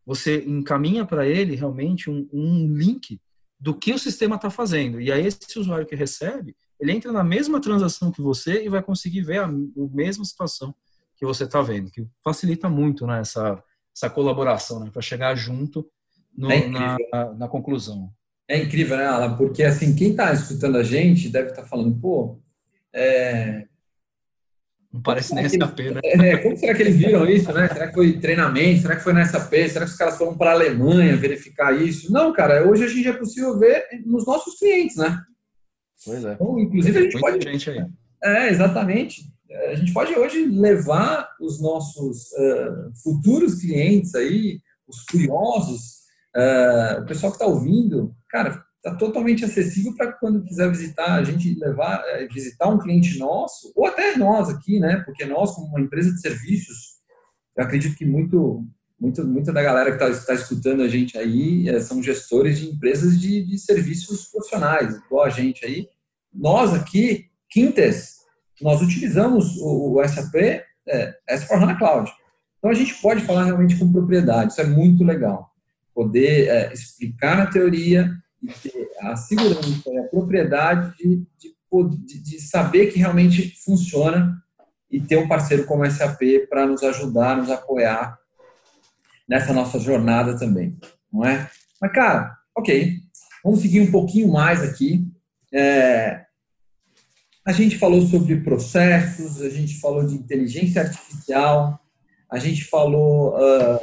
Você 0.06 0.44
encaminha 0.46 1.06
para 1.06 1.28
ele 1.28 1.56
realmente 1.56 2.10
um, 2.10 2.28
um 2.32 2.74
link 2.74 3.20
do 3.60 3.74
que 3.74 3.94
o 3.94 4.00
sistema 4.00 4.36
está 4.36 4.50
fazendo. 4.50 5.00
E 5.00 5.12
aí 5.12 5.26
esse 5.26 5.58
usuário 5.58 5.86
que 5.88 5.96
recebe, 5.96 6.56
ele 6.80 6.92
entra 6.92 7.12
na 7.12 7.24
mesma 7.24 7.62
transação 7.62 8.12
que 8.12 8.22
você 8.22 8.66
e 8.66 8.70
vai 8.70 8.84
conseguir 8.84 9.22
ver 9.22 9.40
a, 9.40 9.46
a 9.46 9.52
mesma 9.94 10.26
situação 10.26 10.76
que 11.16 11.26
você 11.26 11.46
está 11.46 11.62
vendo, 11.62 11.90
que 11.90 12.06
facilita 12.22 12.68
muito 12.68 13.08
né, 13.08 13.22
essa, 13.22 13.64
essa 13.96 14.10
colaboração, 14.10 14.82
né, 14.82 14.90
para 14.92 15.02
chegar 15.02 15.34
junto 15.36 15.90
no, 16.36 16.52
é 16.52 16.68
na, 16.68 16.98
na, 17.38 17.48
conclusão. 17.48 18.12
É 18.50 18.62
incrível, 18.62 18.98
né, 18.98 19.06
Alan? 19.06 19.38
Porque 19.38 19.64
assim, 19.64 19.96
quem 19.96 20.12
está 20.12 20.34
escutando 20.34 20.78
a 20.78 20.84
gente 20.84 21.30
deve 21.30 21.52
estar 21.52 21.62
tá 21.62 21.68
falando, 21.68 21.98
pô, 21.98 22.42
é, 22.92 23.66
não 24.94 25.02
parece 25.02 25.34
nem 25.34 25.50
SAP, 25.50 25.80
né? 25.80 26.02
É, 26.04 26.38
como 26.38 26.56
será 26.56 26.76
que 26.76 26.84
eles 26.84 26.96
viram 26.96 27.26
isso, 27.26 27.52
né? 27.52 27.68
Será 27.68 27.88
que 27.88 27.96
foi 27.96 28.20
treinamento? 28.20 28.84
Será 28.84 28.96
que 28.96 29.04
foi 29.04 29.14
na 29.14 29.26
SAP? 29.26 29.52
Será 29.68 29.86
que 29.86 29.92
os 29.92 29.98
caras 29.98 30.18
foram 30.20 30.38
para 30.38 30.52
a 30.52 30.54
Alemanha 30.54 31.18
verificar 31.18 31.72
isso? 31.74 32.14
Não, 32.14 32.32
cara, 32.32 32.70
hoje 32.70 32.84
a 32.84 32.88
gente 32.88 33.08
é 33.08 33.14
possível 33.14 33.58
ver 33.58 33.84
nos 34.06 34.24
nossos 34.28 34.60
clientes, 34.60 34.96
né? 34.96 35.20
Pois 36.06 36.24
é. 36.24 36.34
Então, 36.34 36.60
inclusive, 36.60 37.00
a 37.00 37.02
gente 37.02 37.14
Muita 37.14 37.32
pode. 37.32 37.44
Gente 37.44 37.70
aí. 37.72 37.86
É, 38.24 38.50
exatamente. 38.50 39.24
A 39.72 39.76
gente 39.76 39.94
pode 39.94 40.14
hoje 40.14 40.46
levar 40.46 41.28
os 41.42 41.60
nossos 41.60 42.32
uh, 42.34 42.92
futuros 43.04 43.56
clientes 43.56 44.14
aí, 44.14 44.60
os 44.88 45.04
curiosos, 45.06 46.04
uh, 46.36 47.02
o 47.02 47.06
pessoal 47.06 47.32
que 47.32 47.38
está 47.38 47.48
ouvindo, 47.48 48.16
cara, 48.30 48.64
está 48.84 48.96
totalmente 48.96 49.46
acessível 49.46 49.96
para 49.96 50.12
quando 50.12 50.44
quiser 50.44 50.70
visitar, 50.70 51.14
a 51.14 51.24
gente 51.24 51.58
levar, 51.58 52.04
é, 52.08 52.28
visitar 52.28 52.68
um 52.68 52.78
cliente 52.78 53.18
nosso, 53.18 53.72
ou 53.76 53.86
até 53.88 54.18
nós 54.18 54.50
aqui, 54.50 54.78
né? 54.78 55.02
Porque 55.06 55.26
nós, 55.26 55.52
como 55.52 55.68
uma 55.68 55.80
empresa 55.80 56.12
de 56.12 56.20
serviços, 56.20 56.98
eu 57.56 57.64
acredito 57.64 57.96
que 57.96 58.06
muito, 58.06 58.68
muito, 59.00 59.26
muita 59.26 59.54
da 59.54 59.64
galera 59.64 59.96
que 59.96 60.04
está 60.04 60.26
tá 60.26 60.34
escutando 60.34 60.84
a 60.84 60.88
gente 60.90 61.18
aí 61.18 61.70
é, 61.70 61.80
são 61.80 62.04
gestores 62.04 62.60
de 62.60 62.68
empresas 62.68 63.20
de, 63.20 63.46
de 63.46 63.58
serviços 63.58 64.28
profissionais, 64.28 64.98
igual 64.98 65.24
a 65.24 65.30
gente 65.30 65.66
aí. 65.66 65.88
Nós 66.34 66.74
aqui, 66.74 67.30
Quintes, 67.50 68.18
nós 68.62 68.82
utilizamos 68.82 69.56
o, 69.62 69.94
o 69.98 70.08
SAP 70.08 70.36
é, 70.36 71.16
S4HANA 71.32 71.78
Cloud. 71.78 72.12
Então 72.58 72.70
a 72.70 72.74
gente 72.74 72.96
pode 73.02 73.22
falar 73.22 73.46
realmente 73.46 73.78
com 73.78 73.92
propriedade, 73.92 74.52
isso 74.52 74.62
é 74.62 74.66
muito 74.66 75.06
legal. 75.06 75.52
Poder 75.94 76.50
é, 76.50 76.74
explicar 76.74 77.38
na 77.38 77.46
teoria, 77.46 78.12
e 78.44 78.48
ter 78.48 78.90
a 79.00 79.16
segurança 79.16 79.90
e 79.90 79.98
a 79.98 80.04
propriedade 80.04 80.96
de, 80.98 81.26
de, 81.40 82.22
de, 82.22 82.42
saber 82.42 82.92
que 82.92 83.00
realmente 83.00 83.56
funciona 83.64 84.38
e 84.92 85.00
ter 85.00 85.18
um 85.18 85.28
parceiro 85.28 85.66
como 85.66 85.84
a 85.84 85.90
SAP 85.90 86.22
para 86.50 86.68
nos 86.68 86.84
ajudar, 86.84 87.38
nos 87.38 87.50
apoiar 87.50 88.18
nessa 89.28 89.54
nossa 89.54 89.80
jornada 89.80 90.38
também, 90.38 90.78
não 91.12 91.26
é? 91.26 91.50
Mas, 91.82 91.92
cara, 91.94 92.38
ok, 92.56 92.98
vamos 93.44 93.62
seguir 93.62 93.82
um 93.82 93.92
pouquinho 93.92 94.32
mais 94.32 94.62
aqui. 94.62 95.08
É, 95.52 96.24
a 97.46 97.52
gente 97.52 97.78
falou 97.78 98.02
sobre 98.02 98.42
processos, 98.42 99.42
a 99.42 99.50
gente 99.50 99.80
falou 99.80 100.06
de 100.06 100.16
inteligência 100.16 100.82
artificial, 100.82 101.80
a 102.30 102.38
gente 102.38 102.66
falou 102.66 103.36
uh, 103.36 103.76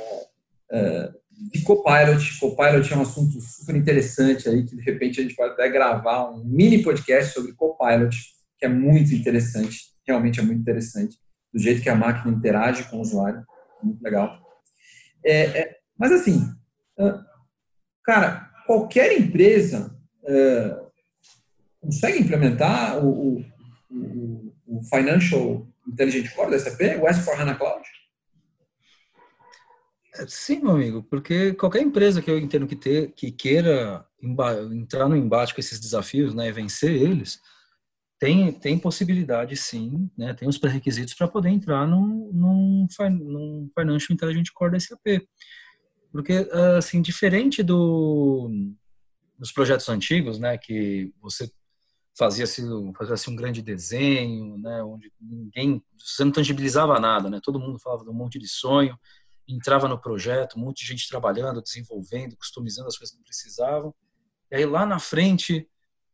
uh, 0.73 1.20
de 1.41 1.63
Copilot. 1.63 2.39
Copilot 2.39 2.93
é 2.93 2.97
um 2.97 3.03
assunto 3.03 3.41
super 3.41 3.75
interessante 3.75 4.49
aí, 4.49 4.65
que 4.65 4.77
de 4.77 4.83
repente 4.83 5.21
a 5.21 5.23
gente 5.23 5.35
pode 5.35 5.55
até 5.55 5.69
gravar 5.69 6.31
um 6.31 6.45
mini 6.45 6.83
podcast 6.83 7.33
sobre 7.33 7.55
Copilot, 7.55 8.17
que 8.59 8.67
é 8.67 8.69
muito 8.69 9.15
interessante, 9.15 9.87
realmente 10.07 10.39
é 10.39 10.43
muito 10.43 10.61
interessante, 10.61 11.17
do 11.53 11.59
jeito 11.59 11.83
que 11.83 11.89
a 11.89 11.95
máquina 11.95 12.35
interage 12.35 12.85
com 12.85 12.99
o 12.99 13.01
usuário, 13.01 13.45
muito 13.83 14.03
legal. 14.03 14.39
É, 15.25 15.43
é, 15.59 15.77
mas 15.99 16.13
assim, 16.13 16.47
cara, 18.05 18.51
qualquer 18.67 19.19
empresa 19.19 19.97
é, 20.25 20.77
consegue 21.81 22.21
implementar 22.21 23.05
o, 23.05 23.39
o, 23.39 23.45
o, 23.91 24.55
o 24.67 24.83
Financial 24.85 25.67
Intelligent 25.89 26.33
Core 26.35 26.51
da 26.51 26.59
SAP, 26.59 26.81
o 27.01 27.07
S4HANA 27.07 27.57
Cloud? 27.57 27.83
Sim, 30.29 30.61
meu 30.61 30.73
amigo, 30.73 31.03
porque 31.05 31.55
qualquer 31.55 31.83
empresa 31.83 32.21
que 32.21 32.31
eu 32.31 32.39
entendo 32.39 32.67
que, 32.67 32.77
ter, 32.77 33.13
que 33.13 33.31
queira 33.31 34.07
entrar 34.73 35.09
no 35.09 35.17
embate 35.17 35.55
com 35.55 35.61
esses 35.61 35.81
desafios 35.81 36.35
né, 36.35 36.49
e 36.49 36.53
vencer 36.53 36.91
eles, 36.91 37.41
tem, 38.19 38.53
tem 38.53 38.79
possibilidade, 38.79 39.57
sim, 39.57 40.11
né? 40.17 40.35
tem 40.35 40.47
os 40.47 40.59
pré-requisitos 40.59 41.15
para 41.15 41.27
poder 41.27 41.49
entrar 41.49 41.87
num, 41.87 42.31
num, 42.33 42.87
num 43.11 43.71
Financial 43.77 44.15
Intelligent 44.15 44.49
Core 44.53 44.73
da 44.73 44.81
SAP. 44.81 45.27
Porque, 46.13 46.49
assim, 46.77 47.01
diferente 47.01 47.63
do, 47.63 48.51
dos 49.39 49.53
projetos 49.53 49.89
antigos, 49.89 50.39
né, 50.39 50.59
que 50.59 51.15
você 51.23 51.51
fazia 52.19 52.45
assim, 52.45 52.93
fazia 52.93 53.15
assim 53.15 53.31
um 53.31 53.37
grande 53.37 53.63
desenho, 53.63 54.59
né, 54.59 54.83
onde 54.83 55.11
ninguém, 55.19 55.83
você 55.99 56.23
não 56.23 56.33
tangibilizava 56.33 57.01
nada, 57.01 57.31
né, 57.31 57.41
todo 57.43 57.59
mundo 57.59 57.79
falava 57.79 58.05
de 58.05 58.11
um 58.11 58.15
monte 58.15 58.39
de 58.39 58.47
sonho, 58.47 58.99
entrava 59.55 59.89
no 59.89 60.01
projeto, 60.01 60.57
um 60.57 60.61
monte 60.61 60.81
de 60.81 60.87
gente 60.87 61.09
trabalhando, 61.09 61.63
desenvolvendo, 61.63 62.37
customizando 62.37 62.89
as 62.89 62.97
coisas 62.97 63.17
que 63.17 63.23
precisavam, 63.23 63.95
e 64.51 64.57
aí 64.57 64.67
lá 64.67 64.85
na 64.85 64.99
frente 64.99 65.69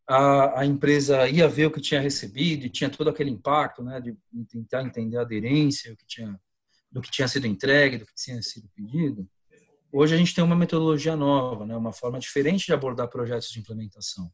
a, 0.08 0.60
a 0.60 0.66
empresa 0.66 1.28
ia 1.28 1.48
ver 1.48 1.66
o 1.66 1.70
que 1.70 1.80
tinha 1.80 2.00
recebido 2.00 2.64
e 2.64 2.70
tinha 2.70 2.88
todo 2.88 3.10
aquele 3.10 3.30
impacto, 3.30 3.82
né, 3.82 4.00
de 4.00 4.16
tentar 4.48 4.82
entender 4.82 5.16
a 5.16 5.22
aderência, 5.22 5.92
o 5.92 5.96
que 5.96 6.06
tinha, 6.06 6.38
do 6.90 7.02
que 7.02 7.10
tinha 7.10 7.26
sido 7.26 7.46
entregue, 7.46 7.98
do 7.98 8.06
que 8.06 8.14
tinha 8.14 8.40
sido 8.40 8.68
pedido. 8.68 9.28
Hoje 9.92 10.14
a 10.14 10.18
gente 10.18 10.34
tem 10.34 10.44
uma 10.44 10.54
metodologia 10.54 11.16
nova, 11.16 11.66
né, 11.66 11.76
uma 11.76 11.92
forma 11.92 12.18
diferente 12.18 12.66
de 12.66 12.72
abordar 12.72 13.08
projetos 13.08 13.50
de 13.50 13.58
implementação. 13.58 14.30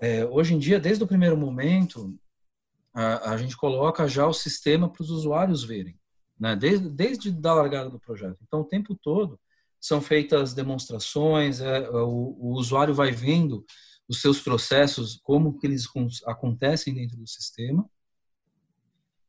É, 0.00 0.24
hoje 0.24 0.54
em 0.54 0.58
dia, 0.58 0.80
desde 0.80 1.04
o 1.04 1.06
primeiro 1.06 1.36
momento, 1.36 2.18
a, 2.94 3.32
a 3.32 3.36
gente 3.36 3.56
coloca 3.56 4.08
já 4.08 4.26
o 4.26 4.32
sistema 4.32 4.90
para 4.90 5.02
os 5.02 5.10
usuários 5.10 5.64
verem, 5.64 5.98
né, 6.42 6.56
desde, 6.56 6.90
desde 6.90 7.30
da 7.30 7.54
largada 7.54 7.88
do 7.88 8.00
projeto. 8.00 8.36
Então, 8.42 8.62
o 8.62 8.64
tempo 8.64 8.96
todo 8.96 9.38
são 9.80 10.00
feitas 10.00 10.52
demonstrações, 10.52 11.60
é, 11.60 11.88
o, 11.88 12.36
o 12.36 12.54
usuário 12.54 12.92
vai 12.92 13.12
vendo 13.12 13.64
os 14.08 14.20
seus 14.20 14.40
processos, 14.40 15.20
como 15.22 15.56
que 15.56 15.68
eles 15.68 15.86
acontecem 16.26 16.92
dentro 16.94 17.16
do 17.16 17.28
sistema. 17.28 17.88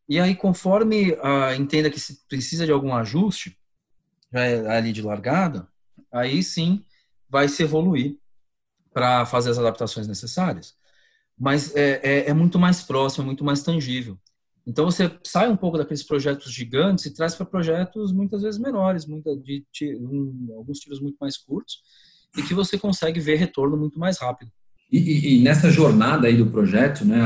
E 0.10 0.19
aí, 0.19 0.36
conforme 0.36 1.15
ah, 1.21 1.56
entenda 1.56 1.89
que 1.89 1.99
se 1.99 2.26
precisa 2.28 2.65
de 2.65 2.71
algum 2.71 2.93
ajuste, 2.95 3.60
é 4.34 4.76
ali 4.76 4.91
de 4.91 5.04
largada, 5.04 5.67
aí 6.12 6.41
sim 6.41 6.84
vai 7.30 7.47
se 7.47 7.62
evoluir 7.62 8.17
para 8.91 9.23
fazer 9.28 9.52
as 9.52 9.60
adaptações 9.60 10.08
necessárias. 10.08 10.76
Mas 11.38 11.76
é, 11.76 11.99
é, 12.04 12.30
é, 12.30 12.34
muito 12.34 12.58
mais 12.58 12.82
próximo, 12.82 13.23
é 13.23 13.26
muito 13.28 13.43
mais 13.43 13.62
tangível. 13.62 14.17
Então 14.65 14.86
você 14.86 15.12
sai 15.23 15.49
um 15.49 15.58
pouco 15.58 15.78
daqueles 15.78 16.04
projetos 16.04 16.52
gigantes 16.52 17.06
e 17.06 17.13
traz 17.13 17.36
para 17.36 17.45
projetos 17.45 18.13
muitas 18.13 18.41
vezes 18.43 18.60
menores, 18.60 19.06
muita, 19.06 19.36
de, 19.36 19.65
um, 19.97 20.54
alguns 20.56 20.80
tiros 20.80 21.02
muito 21.02 21.17
mais 21.19 21.38
curtos, 21.38 21.82
e 22.38 22.41
que 22.41 22.54
você 22.54 22.78
consegue 22.78 23.19
ver 23.19 23.36
retorno 23.36 23.78
muito 23.78 23.99
mais 23.99 24.17
rápido. 24.17 24.52
E, 24.91 24.97
e, 24.97 25.36
e, 25.36 25.43
nessa 25.43 25.69
jornada 25.69 26.28
aí 26.28 26.38
do 26.38 26.49
projeto, 26.49 27.04
né, 27.04 27.19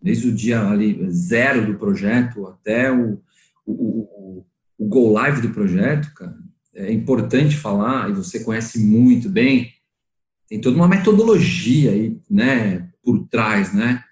desde 0.00 0.28
o 0.28 0.34
dia 0.34 0.60
ali 0.68 1.10
zero 1.10 1.66
do 1.66 1.78
projeto 1.78 2.46
até 2.46 2.92
o, 2.92 3.20
o, 3.64 3.72
o, 3.72 4.46
o 4.78 4.86
go 4.86 5.10
live 5.12 5.40
do 5.40 5.50
projeto, 5.50 6.12
cara, 6.14 6.36
é 6.74 6.92
importante 6.92 7.56
falar, 7.56 8.10
e 8.10 8.14
você 8.14 8.42
conhece 8.44 8.78
muito 8.78 9.28
bem, 9.28 9.72
tem 10.48 10.60
toda 10.60 10.76
uma 10.76 10.88
metodologia 10.88 11.92
aí, 11.92 12.20
né, 12.28 12.90
por 13.02 13.26
trás, 13.28 13.72
né? 13.72 14.02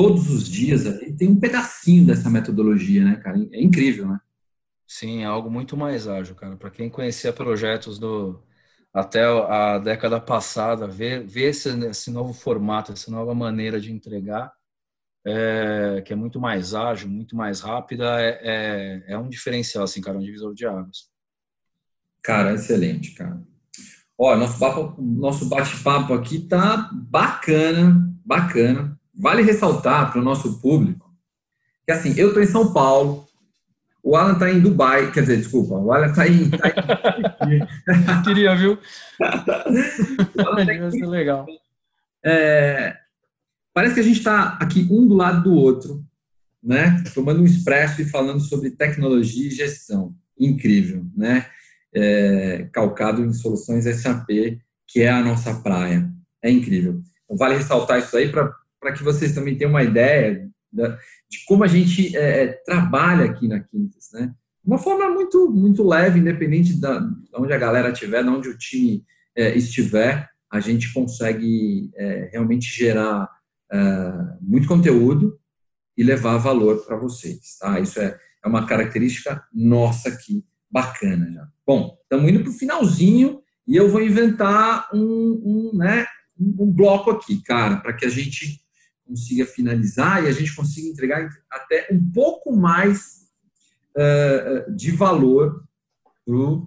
Todos 0.00 0.30
os 0.30 0.48
dias 0.48 0.86
ali 0.86 1.12
tem 1.12 1.28
um 1.28 1.40
pedacinho 1.40 2.06
dessa 2.06 2.30
metodologia, 2.30 3.04
né, 3.04 3.16
cara? 3.16 3.36
É 3.50 3.60
incrível, 3.60 4.06
né? 4.06 4.20
Sim, 4.86 5.22
é 5.22 5.24
algo 5.24 5.50
muito 5.50 5.76
mais 5.76 6.06
ágil, 6.06 6.36
cara. 6.36 6.56
Para 6.56 6.70
quem 6.70 6.88
conhecia 6.88 7.32
projetos 7.32 7.98
do, 7.98 8.40
até 8.94 9.24
a 9.24 9.76
década 9.76 10.20
passada, 10.20 10.86
ver, 10.86 11.26
ver 11.26 11.48
esse, 11.48 11.68
esse 11.86 12.12
novo 12.12 12.32
formato, 12.32 12.92
essa 12.92 13.10
nova 13.10 13.34
maneira 13.34 13.80
de 13.80 13.90
entregar, 13.90 14.52
é, 15.26 16.00
que 16.06 16.12
é 16.12 16.16
muito 16.16 16.38
mais 16.38 16.74
ágil, 16.74 17.08
muito 17.08 17.34
mais 17.34 17.60
rápida, 17.60 18.22
é, 18.22 18.38
é, 18.40 19.04
é, 19.14 19.18
um 19.18 19.28
diferencial, 19.28 19.82
assim, 19.82 20.00
cara, 20.00 20.16
um 20.16 20.22
divisor 20.22 20.54
de 20.54 20.64
águas. 20.64 21.10
Cara, 22.22 22.54
excelente, 22.54 23.16
cara. 23.16 23.42
Ó, 24.16 24.36
nosso, 24.36 24.60
papo, 24.60 25.02
nosso 25.02 25.48
bate-papo 25.48 26.14
aqui 26.14 26.38
tá 26.38 26.88
bacana, 26.92 28.14
bacana. 28.24 28.97
Vale 29.18 29.42
ressaltar 29.42 30.12
para 30.12 30.20
o 30.20 30.24
nosso 30.24 30.60
público 30.60 31.08
que, 31.88 31.92
assim, 31.92 32.12
eu 32.18 32.34
tô 32.34 32.40
em 32.40 32.46
São 32.46 32.70
Paulo, 32.70 33.26
o 34.02 34.14
Alan 34.14 34.38
tá 34.38 34.50
em 34.50 34.60
Dubai, 34.60 35.10
quer 35.10 35.22
dizer, 35.22 35.38
desculpa, 35.38 35.74
o 35.74 35.90
Alan 35.90 36.12
tá 36.12 36.28
em. 36.28 36.50
Tá 36.50 36.68
em... 37.48 38.20
Queria, 38.22 38.54
viu? 38.54 38.78
o 39.18 40.40
Alan 40.46 40.66
tá 40.66 40.74
em... 40.74 41.06
legal. 41.06 41.46
É, 42.22 42.94
parece 43.72 43.94
que 43.94 44.00
a 44.00 44.02
gente 44.02 44.18
está 44.18 44.58
aqui 44.60 44.86
um 44.90 45.08
do 45.08 45.14
lado 45.14 45.44
do 45.44 45.54
outro, 45.54 46.04
né? 46.62 47.02
Tomando 47.14 47.40
um 47.40 47.46
expresso 47.46 48.02
e 48.02 48.04
falando 48.04 48.40
sobre 48.40 48.70
tecnologia 48.72 49.48
e 49.48 49.50
gestão. 49.50 50.14
Incrível, 50.38 51.06
né? 51.16 51.46
É, 51.94 52.68
calcado 52.70 53.24
em 53.24 53.32
soluções 53.32 53.84
SAP, 53.84 54.28
que 54.86 55.00
é 55.00 55.08
a 55.08 55.22
nossa 55.22 55.54
praia. 55.62 56.06
É 56.42 56.50
incrível. 56.50 57.00
Então, 57.24 57.38
vale 57.38 57.56
ressaltar 57.56 57.98
isso 57.98 58.14
aí 58.14 58.30
para 58.30 58.54
que 58.94 59.02
vocês 59.02 59.34
também 59.34 59.56
tenham 59.56 59.70
uma 59.70 59.82
ideia 59.82 60.48
da, 60.72 60.98
de 61.28 61.44
como 61.46 61.64
a 61.64 61.66
gente 61.66 62.16
é, 62.16 62.44
é, 62.44 62.46
trabalha 62.64 63.24
aqui 63.24 63.48
na 63.48 63.60
Quintas, 63.60 64.10
né? 64.12 64.34
Uma 64.64 64.78
forma 64.78 65.08
muito, 65.08 65.50
muito 65.50 65.86
leve, 65.86 66.18
independente 66.20 66.78
da, 66.78 66.98
de 66.98 67.30
onde 67.34 67.52
a 67.52 67.58
galera 67.58 67.90
estiver, 67.90 68.22
de 68.22 68.28
onde 68.28 68.48
o 68.48 68.58
time 68.58 69.02
é, 69.34 69.56
estiver, 69.56 70.28
a 70.50 70.60
gente 70.60 70.92
consegue 70.92 71.90
é, 71.94 72.28
realmente 72.32 72.66
gerar 72.66 73.28
é, 73.72 73.78
muito 74.40 74.68
conteúdo 74.68 75.38
e 75.96 76.02
levar 76.02 76.36
valor 76.36 76.84
para 76.84 76.96
vocês, 76.96 77.56
tá? 77.58 77.80
Isso 77.80 77.98
é, 77.98 78.18
é 78.44 78.48
uma 78.48 78.66
característica 78.66 79.42
nossa 79.52 80.10
aqui, 80.10 80.44
bacana 80.70 81.30
já. 81.32 81.48
Bom, 81.66 81.98
estamos 82.02 82.30
indo 82.30 82.40
para 82.40 82.50
o 82.50 82.54
finalzinho 82.54 83.40
e 83.66 83.76
eu 83.76 83.88
vou 83.88 84.02
inventar 84.02 84.88
um, 84.92 85.00
um, 85.00 85.76
né, 85.76 86.06
um 86.38 86.70
bloco 86.70 87.10
aqui, 87.10 87.42
cara, 87.42 87.76
para 87.78 87.92
que 87.92 88.04
a 88.04 88.08
gente 88.08 88.60
consiga 89.08 89.46
finalizar 89.46 90.22
e 90.22 90.28
a 90.28 90.32
gente 90.32 90.54
consiga 90.54 90.88
entregar 90.88 91.28
até 91.50 91.88
um 91.90 92.12
pouco 92.12 92.54
mais 92.54 93.28
uh, 93.96 94.72
de 94.74 94.90
valor 94.92 95.64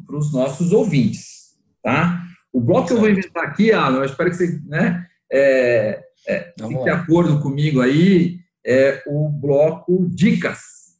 para 0.07 0.17
os 0.17 0.33
nossos 0.33 0.71
ouvintes, 0.71 1.55
tá? 1.83 2.25
O 2.51 2.59
bloco 2.59 2.87
que 2.87 2.93
eu 2.93 2.99
vou 2.99 3.09
inventar 3.09 3.45
aqui, 3.45 3.71
Alan, 3.71 3.99
eu 3.99 4.05
espero 4.05 4.29
que 4.31 4.35
você 4.35 4.59
né, 4.65 5.07
é, 5.31 6.03
é, 6.27 6.53
fique 6.59 6.83
de 6.83 6.89
acordo 6.89 7.39
comigo 7.39 7.79
aí, 7.79 8.39
é 8.65 9.03
o 9.05 9.29
bloco 9.29 10.09
Dicas. 10.09 10.59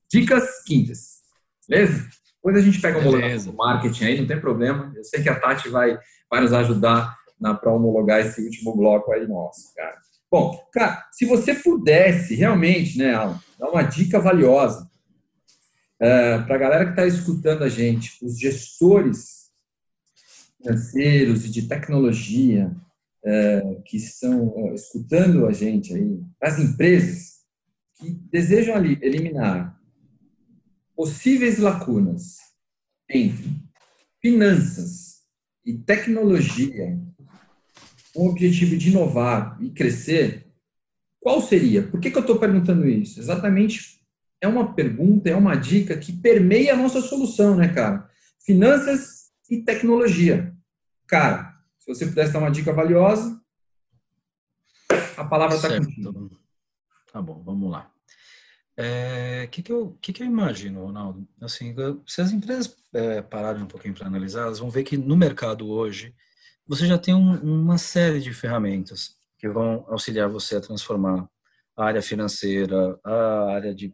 Dicas 0.10 0.64
Quintas. 0.66 1.22
Beleza? 1.68 2.08
Depois 2.36 2.56
a 2.56 2.62
gente 2.62 2.80
pega 2.80 2.98
um 2.98 3.02
homologação 3.02 3.52
do 3.52 3.58
marketing 3.58 4.06
aí, 4.06 4.20
não 4.20 4.28
tem 4.28 4.40
problema. 4.40 4.92
Eu 4.96 5.04
sei 5.04 5.22
que 5.22 5.30
a 5.30 5.40
Tati 5.40 5.70
vai, 5.70 5.98
vai 6.30 6.42
nos 6.42 6.54
ajudar 6.54 7.16
para 7.40 7.72
homologar 7.72 8.20
esse 8.20 8.42
último 8.42 8.76
bloco 8.76 9.12
aí 9.12 9.28
nosso, 9.28 9.74
cara. 9.76 9.98
Bom, 10.32 10.66
cara, 10.72 11.10
se 11.12 11.26
você 11.26 11.54
pudesse 11.54 12.36
realmente, 12.36 12.98
né, 12.98 13.12
dar 13.60 13.70
uma 13.70 13.84
dica 13.84 14.18
valiosa 14.18 14.90
é, 16.00 16.40
para 16.40 16.56
a 16.56 16.58
galera 16.58 16.86
que 16.86 16.92
está 16.92 17.06
escutando 17.06 17.66
a 17.66 17.70
gente, 17.70 18.18
os 18.24 18.40
gestores 18.40 19.52
financeiros 20.58 21.44
e 21.44 21.50
de 21.50 21.68
tecnologia 21.68 22.74
é, 23.26 23.82
que 23.86 23.98
estão 23.98 24.54
é, 24.56 24.74
escutando 24.74 25.46
a 25.46 25.52
gente 25.52 25.94
aí, 25.94 26.24
as 26.42 26.60
empresas 26.60 27.42
que 28.00 28.12
desejam 28.32 28.74
ali 28.74 28.98
eliminar 29.02 29.78
possíveis 30.96 31.58
lacunas 31.58 32.38
entre 33.10 33.62
finanças 34.22 35.24
e 35.66 35.74
tecnologia 35.74 36.98
um 38.16 38.28
objetivo 38.28 38.78
de 38.78 38.90
inovar 38.90 39.58
e 39.62 39.70
crescer, 39.70 40.48
qual 41.20 41.42
seria? 41.42 41.84
Por 41.84 42.00
que, 42.00 42.10
que 42.10 42.18
eu 42.18 42.22
estou 42.22 42.40
perguntando 42.40 42.88
isso? 42.88 43.20
Exatamente 43.20 44.02
é 44.42 44.48
uma 44.48 44.74
pergunta, 44.74 45.30
é 45.30 45.36
uma 45.36 45.56
dica 45.56 45.96
que 45.96 46.12
permeia 46.12 46.74
a 46.74 46.78
nossa 46.78 47.00
solução, 47.00 47.56
né, 47.56 47.72
cara? 47.72 48.10
Finanças 48.44 49.32
e 49.50 49.62
tecnologia. 49.62 50.56
Cara, 51.06 51.56
se 51.78 51.94
você 51.94 52.08
pudesse 52.08 52.34
dar 52.34 52.40
uma 52.40 52.50
dica 52.50 52.74
valiosa, 52.74 53.40
a 55.16 55.24
palavra 55.24 55.56
está 55.56 55.70
contigo. 55.78 56.40
Tá 57.14 57.22
bom, 57.22 57.44
vamos 57.44 57.70
lá. 57.70 57.92
O 58.78 58.84
é, 58.84 59.48
que, 59.52 59.62
que, 59.62 59.72
eu, 59.72 59.98
que, 60.02 60.12
que 60.12 60.24
eu 60.24 60.28
imagino, 60.28 60.86
Ronaldo? 60.86 61.28
Assim, 61.40 61.76
se 62.08 62.22
as 62.22 62.32
empresas 62.32 62.76
é, 62.94 63.22
pararem 63.22 63.62
um 63.62 63.68
pouquinho 63.68 63.94
para 63.94 64.08
analisar, 64.08 64.44
elas 64.44 64.58
vão 64.58 64.72
ver 64.72 64.84
que 64.84 64.98
no 64.98 65.16
mercado 65.16 65.70
hoje 65.70 66.16
você 66.72 66.88
já 66.88 66.98
tem 66.98 67.14
um, 67.14 67.34
uma 67.42 67.78
série 67.78 68.22
de 68.22 68.34
ferramentas 68.34 69.18
que 69.38 69.50
vão 69.50 69.86
auxiliar 69.90 70.30
você 70.30 70.56
a 70.56 70.62
transformar 70.62 71.30
a 71.76 71.84
área 71.84 72.02
financeira, 72.02 72.98
a 73.04 73.52
área 73.52 73.76
de, 73.76 73.94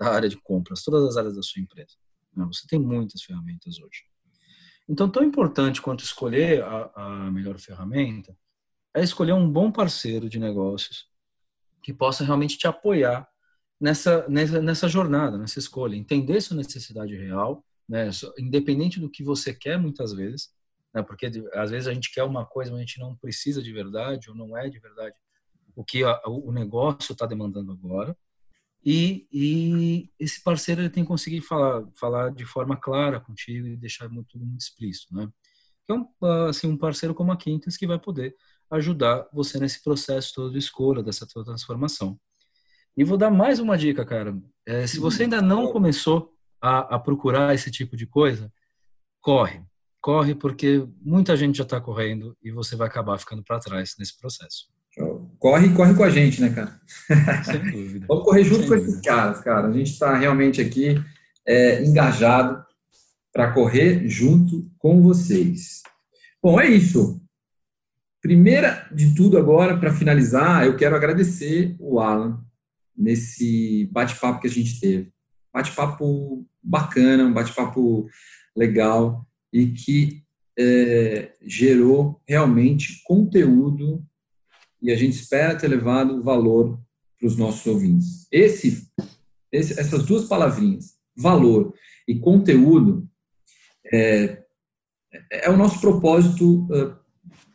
a, 0.00 0.08
área 0.08 0.26
de 0.26 0.38
compras, 0.38 0.82
todas 0.82 1.06
as 1.10 1.18
áreas 1.18 1.36
da 1.36 1.42
sua 1.42 1.60
empresa. 1.60 1.94
Né? 2.34 2.46
Você 2.46 2.66
tem 2.66 2.78
muitas 2.78 3.22
ferramentas 3.22 3.78
hoje. 3.78 4.04
Então, 4.88 5.10
tão 5.10 5.22
importante 5.22 5.82
quanto 5.82 6.02
escolher 6.02 6.64
a, 6.64 6.90
a 6.94 7.30
melhor 7.30 7.58
ferramenta 7.58 8.34
é 8.96 9.02
escolher 9.02 9.34
um 9.34 9.46
bom 9.46 9.70
parceiro 9.70 10.26
de 10.26 10.38
negócios 10.38 11.06
que 11.82 11.92
possa 11.92 12.24
realmente 12.24 12.56
te 12.56 12.66
apoiar 12.66 13.28
nessa, 13.78 14.26
nessa, 14.26 14.62
nessa 14.62 14.88
jornada, 14.88 15.36
nessa 15.36 15.58
escolha, 15.58 15.96
entender 15.96 16.40
sua 16.40 16.56
necessidade 16.56 17.14
real, 17.14 17.62
né, 17.86 18.08
independente 18.38 18.98
do 18.98 19.10
que 19.10 19.22
você 19.22 19.52
quer 19.52 19.78
muitas 19.78 20.14
vezes, 20.14 20.48
né, 20.94 21.02
porque 21.02 21.30
às 21.54 21.70
vezes 21.70 21.88
a 21.88 21.94
gente 21.94 22.12
quer 22.12 22.24
uma 22.24 22.44
coisa, 22.44 22.70
mas 22.70 22.78
a 22.78 22.84
gente 22.84 22.98
não 22.98 23.16
precisa 23.16 23.62
de 23.62 23.72
verdade 23.72 24.30
ou 24.30 24.36
não 24.36 24.56
é 24.56 24.68
de 24.68 24.78
verdade 24.78 25.16
o 25.74 25.84
que 25.84 26.04
a, 26.04 26.20
o 26.26 26.52
negócio 26.52 27.12
está 27.12 27.26
demandando 27.26 27.72
agora. 27.72 28.16
E, 28.84 29.28
e, 29.30 30.10
esse 30.18 30.42
parceiro 30.42 30.80
ele 30.80 30.90
tem 30.90 31.04
que 31.04 31.08
conseguir 31.08 31.42
falar, 31.42 31.86
falar 31.94 32.30
de 32.30 32.44
forma 32.46 32.76
clara 32.76 33.20
contigo 33.20 33.66
e 33.66 33.76
deixar 33.76 34.08
tudo 34.08 34.44
muito 34.44 34.60
explícito, 34.60 35.14
né? 35.14 35.30
Um, 35.90 36.06
assim, 36.48 36.68
um 36.68 36.76
parceiro 36.76 37.14
como 37.14 37.32
a 37.32 37.36
Quintas 37.36 37.76
que 37.76 37.86
vai 37.86 37.98
poder 37.98 38.34
ajudar 38.70 39.28
você 39.32 39.58
nesse 39.58 39.82
processo 39.82 40.32
todo 40.34 40.52
de 40.52 40.58
escolha, 40.58 41.02
dessa 41.02 41.26
tua 41.26 41.44
transformação. 41.44 42.18
E 42.96 43.04
vou 43.04 43.18
dar 43.18 43.30
mais 43.30 43.58
uma 43.58 43.76
dica, 43.76 44.04
cara. 44.04 44.36
É, 44.64 44.86
se 44.86 45.00
você 45.00 45.24
ainda 45.24 45.42
não 45.42 45.72
começou 45.72 46.32
a, 46.60 46.94
a, 46.94 46.98
procurar 46.98 47.54
esse 47.54 47.70
tipo 47.70 47.96
de 47.96 48.06
coisa, 48.06 48.52
corre. 49.20 49.64
Corre 50.00 50.34
porque 50.34 50.86
muita 51.02 51.36
gente 51.36 51.58
já 51.58 51.64
está 51.64 51.80
correndo 51.80 52.36
e 52.42 52.50
você 52.50 52.74
vai 52.74 52.88
acabar 52.88 53.18
ficando 53.18 53.42
para 53.42 53.60
trás 53.60 53.94
nesse 53.98 54.18
processo. 54.18 54.68
Corre 55.38 55.68
e 55.68 55.74
corre 55.74 55.94
com 55.94 56.02
a 56.02 56.10
gente, 56.10 56.40
né, 56.40 56.50
cara? 56.50 56.80
Sem 57.44 57.70
dúvida. 57.70 58.06
Vamos 58.08 58.24
correr 58.24 58.44
junto 58.44 58.60
Sem 58.60 58.68
com 58.68 58.74
dúvida. 58.76 58.90
esses 58.90 59.00
caras, 59.02 59.40
cara. 59.40 59.68
A 59.68 59.72
gente 59.72 59.92
está 59.92 60.16
realmente 60.16 60.60
aqui 60.60 60.94
é, 61.46 61.84
engajado 61.84 62.64
para 63.32 63.52
correr 63.52 64.08
junto 64.08 64.68
com 64.78 65.00
vocês. 65.00 65.82
Bom, 66.42 66.60
é 66.60 66.68
isso. 66.68 67.20
Primeira 68.20 68.88
de 68.92 69.14
tudo 69.14 69.38
agora, 69.38 69.78
para 69.78 69.92
finalizar, 69.92 70.66
eu 70.66 70.76
quero 70.76 70.96
agradecer 70.96 71.76
o 71.78 72.00
Alan 72.00 72.42
nesse 72.96 73.88
bate-papo 73.92 74.40
que 74.40 74.46
a 74.46 74.50
gente 74.50 74.80
teve. 74.80 75.12
Bate-papo 75.52 76.46
bacana, 76.62 77.24
um 77.24 77.32
bate-papo 77.32 78.06
legal 78.56 79.26
e 79.52 79.68
que 79.68 80.22
é, 80.58 81.32
gerou 81.42 82.20
realmente 82.26 83.02
conteúdo 83.04 84.04
e 84.82 84.90
a 84.90 84.96
gente 84.96 85.14
espera 85.14 85.56
ter 85.56 85.68
levado 85.68 86.22
valor 86.22 86.80
para 87.18 87.26
os 87.26 87.36
nossos 87.36 87.66
ouvintes. 87.66 88.26
Esse, 88.32 88.88
esse, 89.52 89.78
essas 89.78 90.04
duas 90.04 90.24
palavrinhas, 90.24 90.94
valor 91.16 91.74
e 92.08 92.18
conteúdo, 92.18 93.08
é, 93.92 94.42
é 95.30 95.50
o 95.50 95.56
nosso 95.56 95.80
propósito 95.80 96.66
uh, 96.66 96.96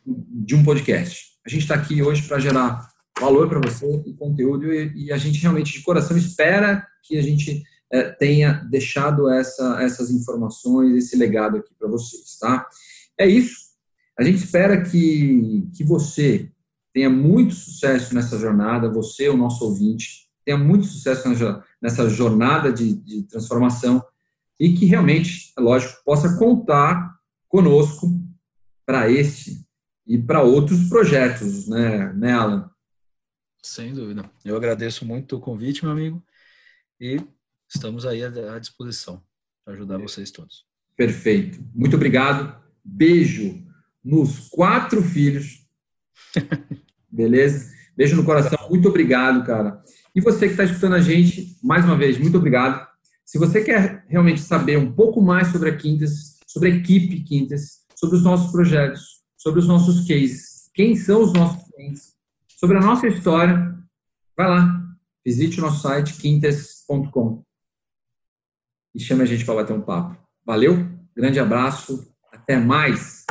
de 0.04 0.54
um 0.54 0.62
podcast. 0.62 1.36
A 1.44 1.48
gente 1.48 1.62
está 1.62 1.74
aqui 1.74 2.02
hoje 2.02 2.26
para 2.26 2.38
gerar 2.38 2.88
valor 3.18 3.48
para 3.48 3.60
você 3.60 3.86
e 4.06 4.12
conteúdo 4.14 4.72
e, 4.72 5.06
e, 5.06 5.12
a 5.12 5.16
gente 5.16 5.40
realmente 5.40 5.72
de 5.72 5.82
coração 5.82 6.16
espera 6.16 6.86
que 7.02 7.16
a 7.16 7.22
gente 7.22 7.62
é, 7.92 8.10
tenha 8.10 8.54
deixado 8.70 9.28
essa, 9.30 9.82
essas 9.82 10.10
informações, 10.10 10.96
esse 10.96 11.16
legado 11.16 11.56
aqui 11.56 11.74
para 11.78 11.88
vocês, 11.88 12.38
tá? 12.38 12.66
É 13.18 13.26
isso. 13.26 13.66
A 14.18 14.22
gente 14.22 14.38
espera 14.38 14.82
que, 14.82 15.68
que 15.74 15.84
você 15.84 16.50
tenha 16.92 17.10
muito 17.10 17.54
sucesso 17.54 18.14
nessa 18.14 18.38
jornada, 18.38 18.90
você, 18.90 19.28
o 19.28 19.36
nosso 19.36 19.64
ouvinte, 19.64 20.26
tenha 20.44 20.56
muito 20.56 20.86
sucesso 20.86 21.28
nessa 21.82 22.08
jornada 22.08 22.72
de, 22.72 22.94
de 22.94 23.22
transformação 23.24 24.02
e 24.58 24.72
que 24.72 24.86
realmente, 24.86 25.52
é 25.58 25.60
lógico, 25.60 26.02
possa 26.04 26.38
contar 26.38 27.14
conosco 27.48 28.08
para 28.86 29.10
este 29.10 29.66
e 30.06 30.16
para 30.16 30.42
outros 30.42 30.88
projetos, 30.88 31.68
né, 31.68 32.12
né, 32.14 32.32
Alan? 32.32 32.70
Sem 33.62 33.92
dúvida. 33.92 34.30
Eu 34.44 34.56
agradeço 34.56 35.04
muito 35.04 35.36
o 35.36 35.40
convite, 35.40 35.84
meu 35.84 35.92
amigo, 35.92 36.24
e 37.00 37.20
estamos 37.68 38.06
aí 38.06 38.22
à 38.22 38.58
disposição 38.58 39.22
para 39.64 39.74
ajudar 39.74 39.98
vocês 39.98 40.30
todos. 40.30 40.64
Perfeito. 40.96 41.62
Muito 41.74 41.96
obrigado. 41.96 42.56
Beijo 42.84 43.62
nos 44.02 44.48
quatro 44.48 45.02
filhos. 45.02 45.66
Beleza? 47.10 47.74
Beijo 47.96 48.16
no 48.16 48.24
coração. 48.24 48.58
Muito 48.68 48.88
obrigado, 48.88 49.44
cara. 49.44 49.82
E 50.14 50.20
você 50.20 50.46
que 50.46 50.52
está 50.52 50.64
escutando 50.64 50.94
a 50.94 51.00
gente, 51.00 51.58
mais 51.62 51.84
uma 51.84 51.96
vez, 51.96 52.18
muito 52.18 52.38
obrigado. 52.38 52.86
Se 53.24 53.38
você 53.38 53.62
quer 53.62 54.04
realmente 54.08 54.40
saber 54.40 54.78
um 54.78 54.92
pouco 54.92 55.20
mais 55.20 55.48
sobre 55.48 55.70
a 55.70 55.76
Quintas, 55.76 56.38
sobre 56.46 56.70
a 56.70 56.74
equipe 56.74 57.22
Quintas, 57.22 57.84
sobre 57.94 58.16
os 58.16 58.22
nossos 58.22 58.52
projetos, 58.52 59.22
sobre 59.36 59.60
os 59.60 59.66
nossos 59.66 60.06
cases, 60.06 60.70
quem 60.72 60.94
são 60.94 61.22
os 61.22 61.32
nossos 61.32 61.68
clientes, 61.70 62.14
sobre 62.48 62.76
a 62.76 62.80
nossa 62.80 63.08
história, 63.08 63.74
vai 64.36 64.48
lá, 64.48 64.86
visite 65.24 65.58
o 65.58 65.62
nosso 65.62 65.80
site 65.82 66.14
quintas.com 66.14 67.45
e 68.96 69.00
chame 69.00 69.22
a 69.22 69.26
gente 69.26 69.44
para 69.44 69.56
bater 69.56 69.74
um 69.74 69.82
papo. 69.82 70.16
Valeu, 70.44 70.88
grande 71.14 71.38
abraço, 71.38 72.10
até 72.32 72.56
mais. 72.56 73.26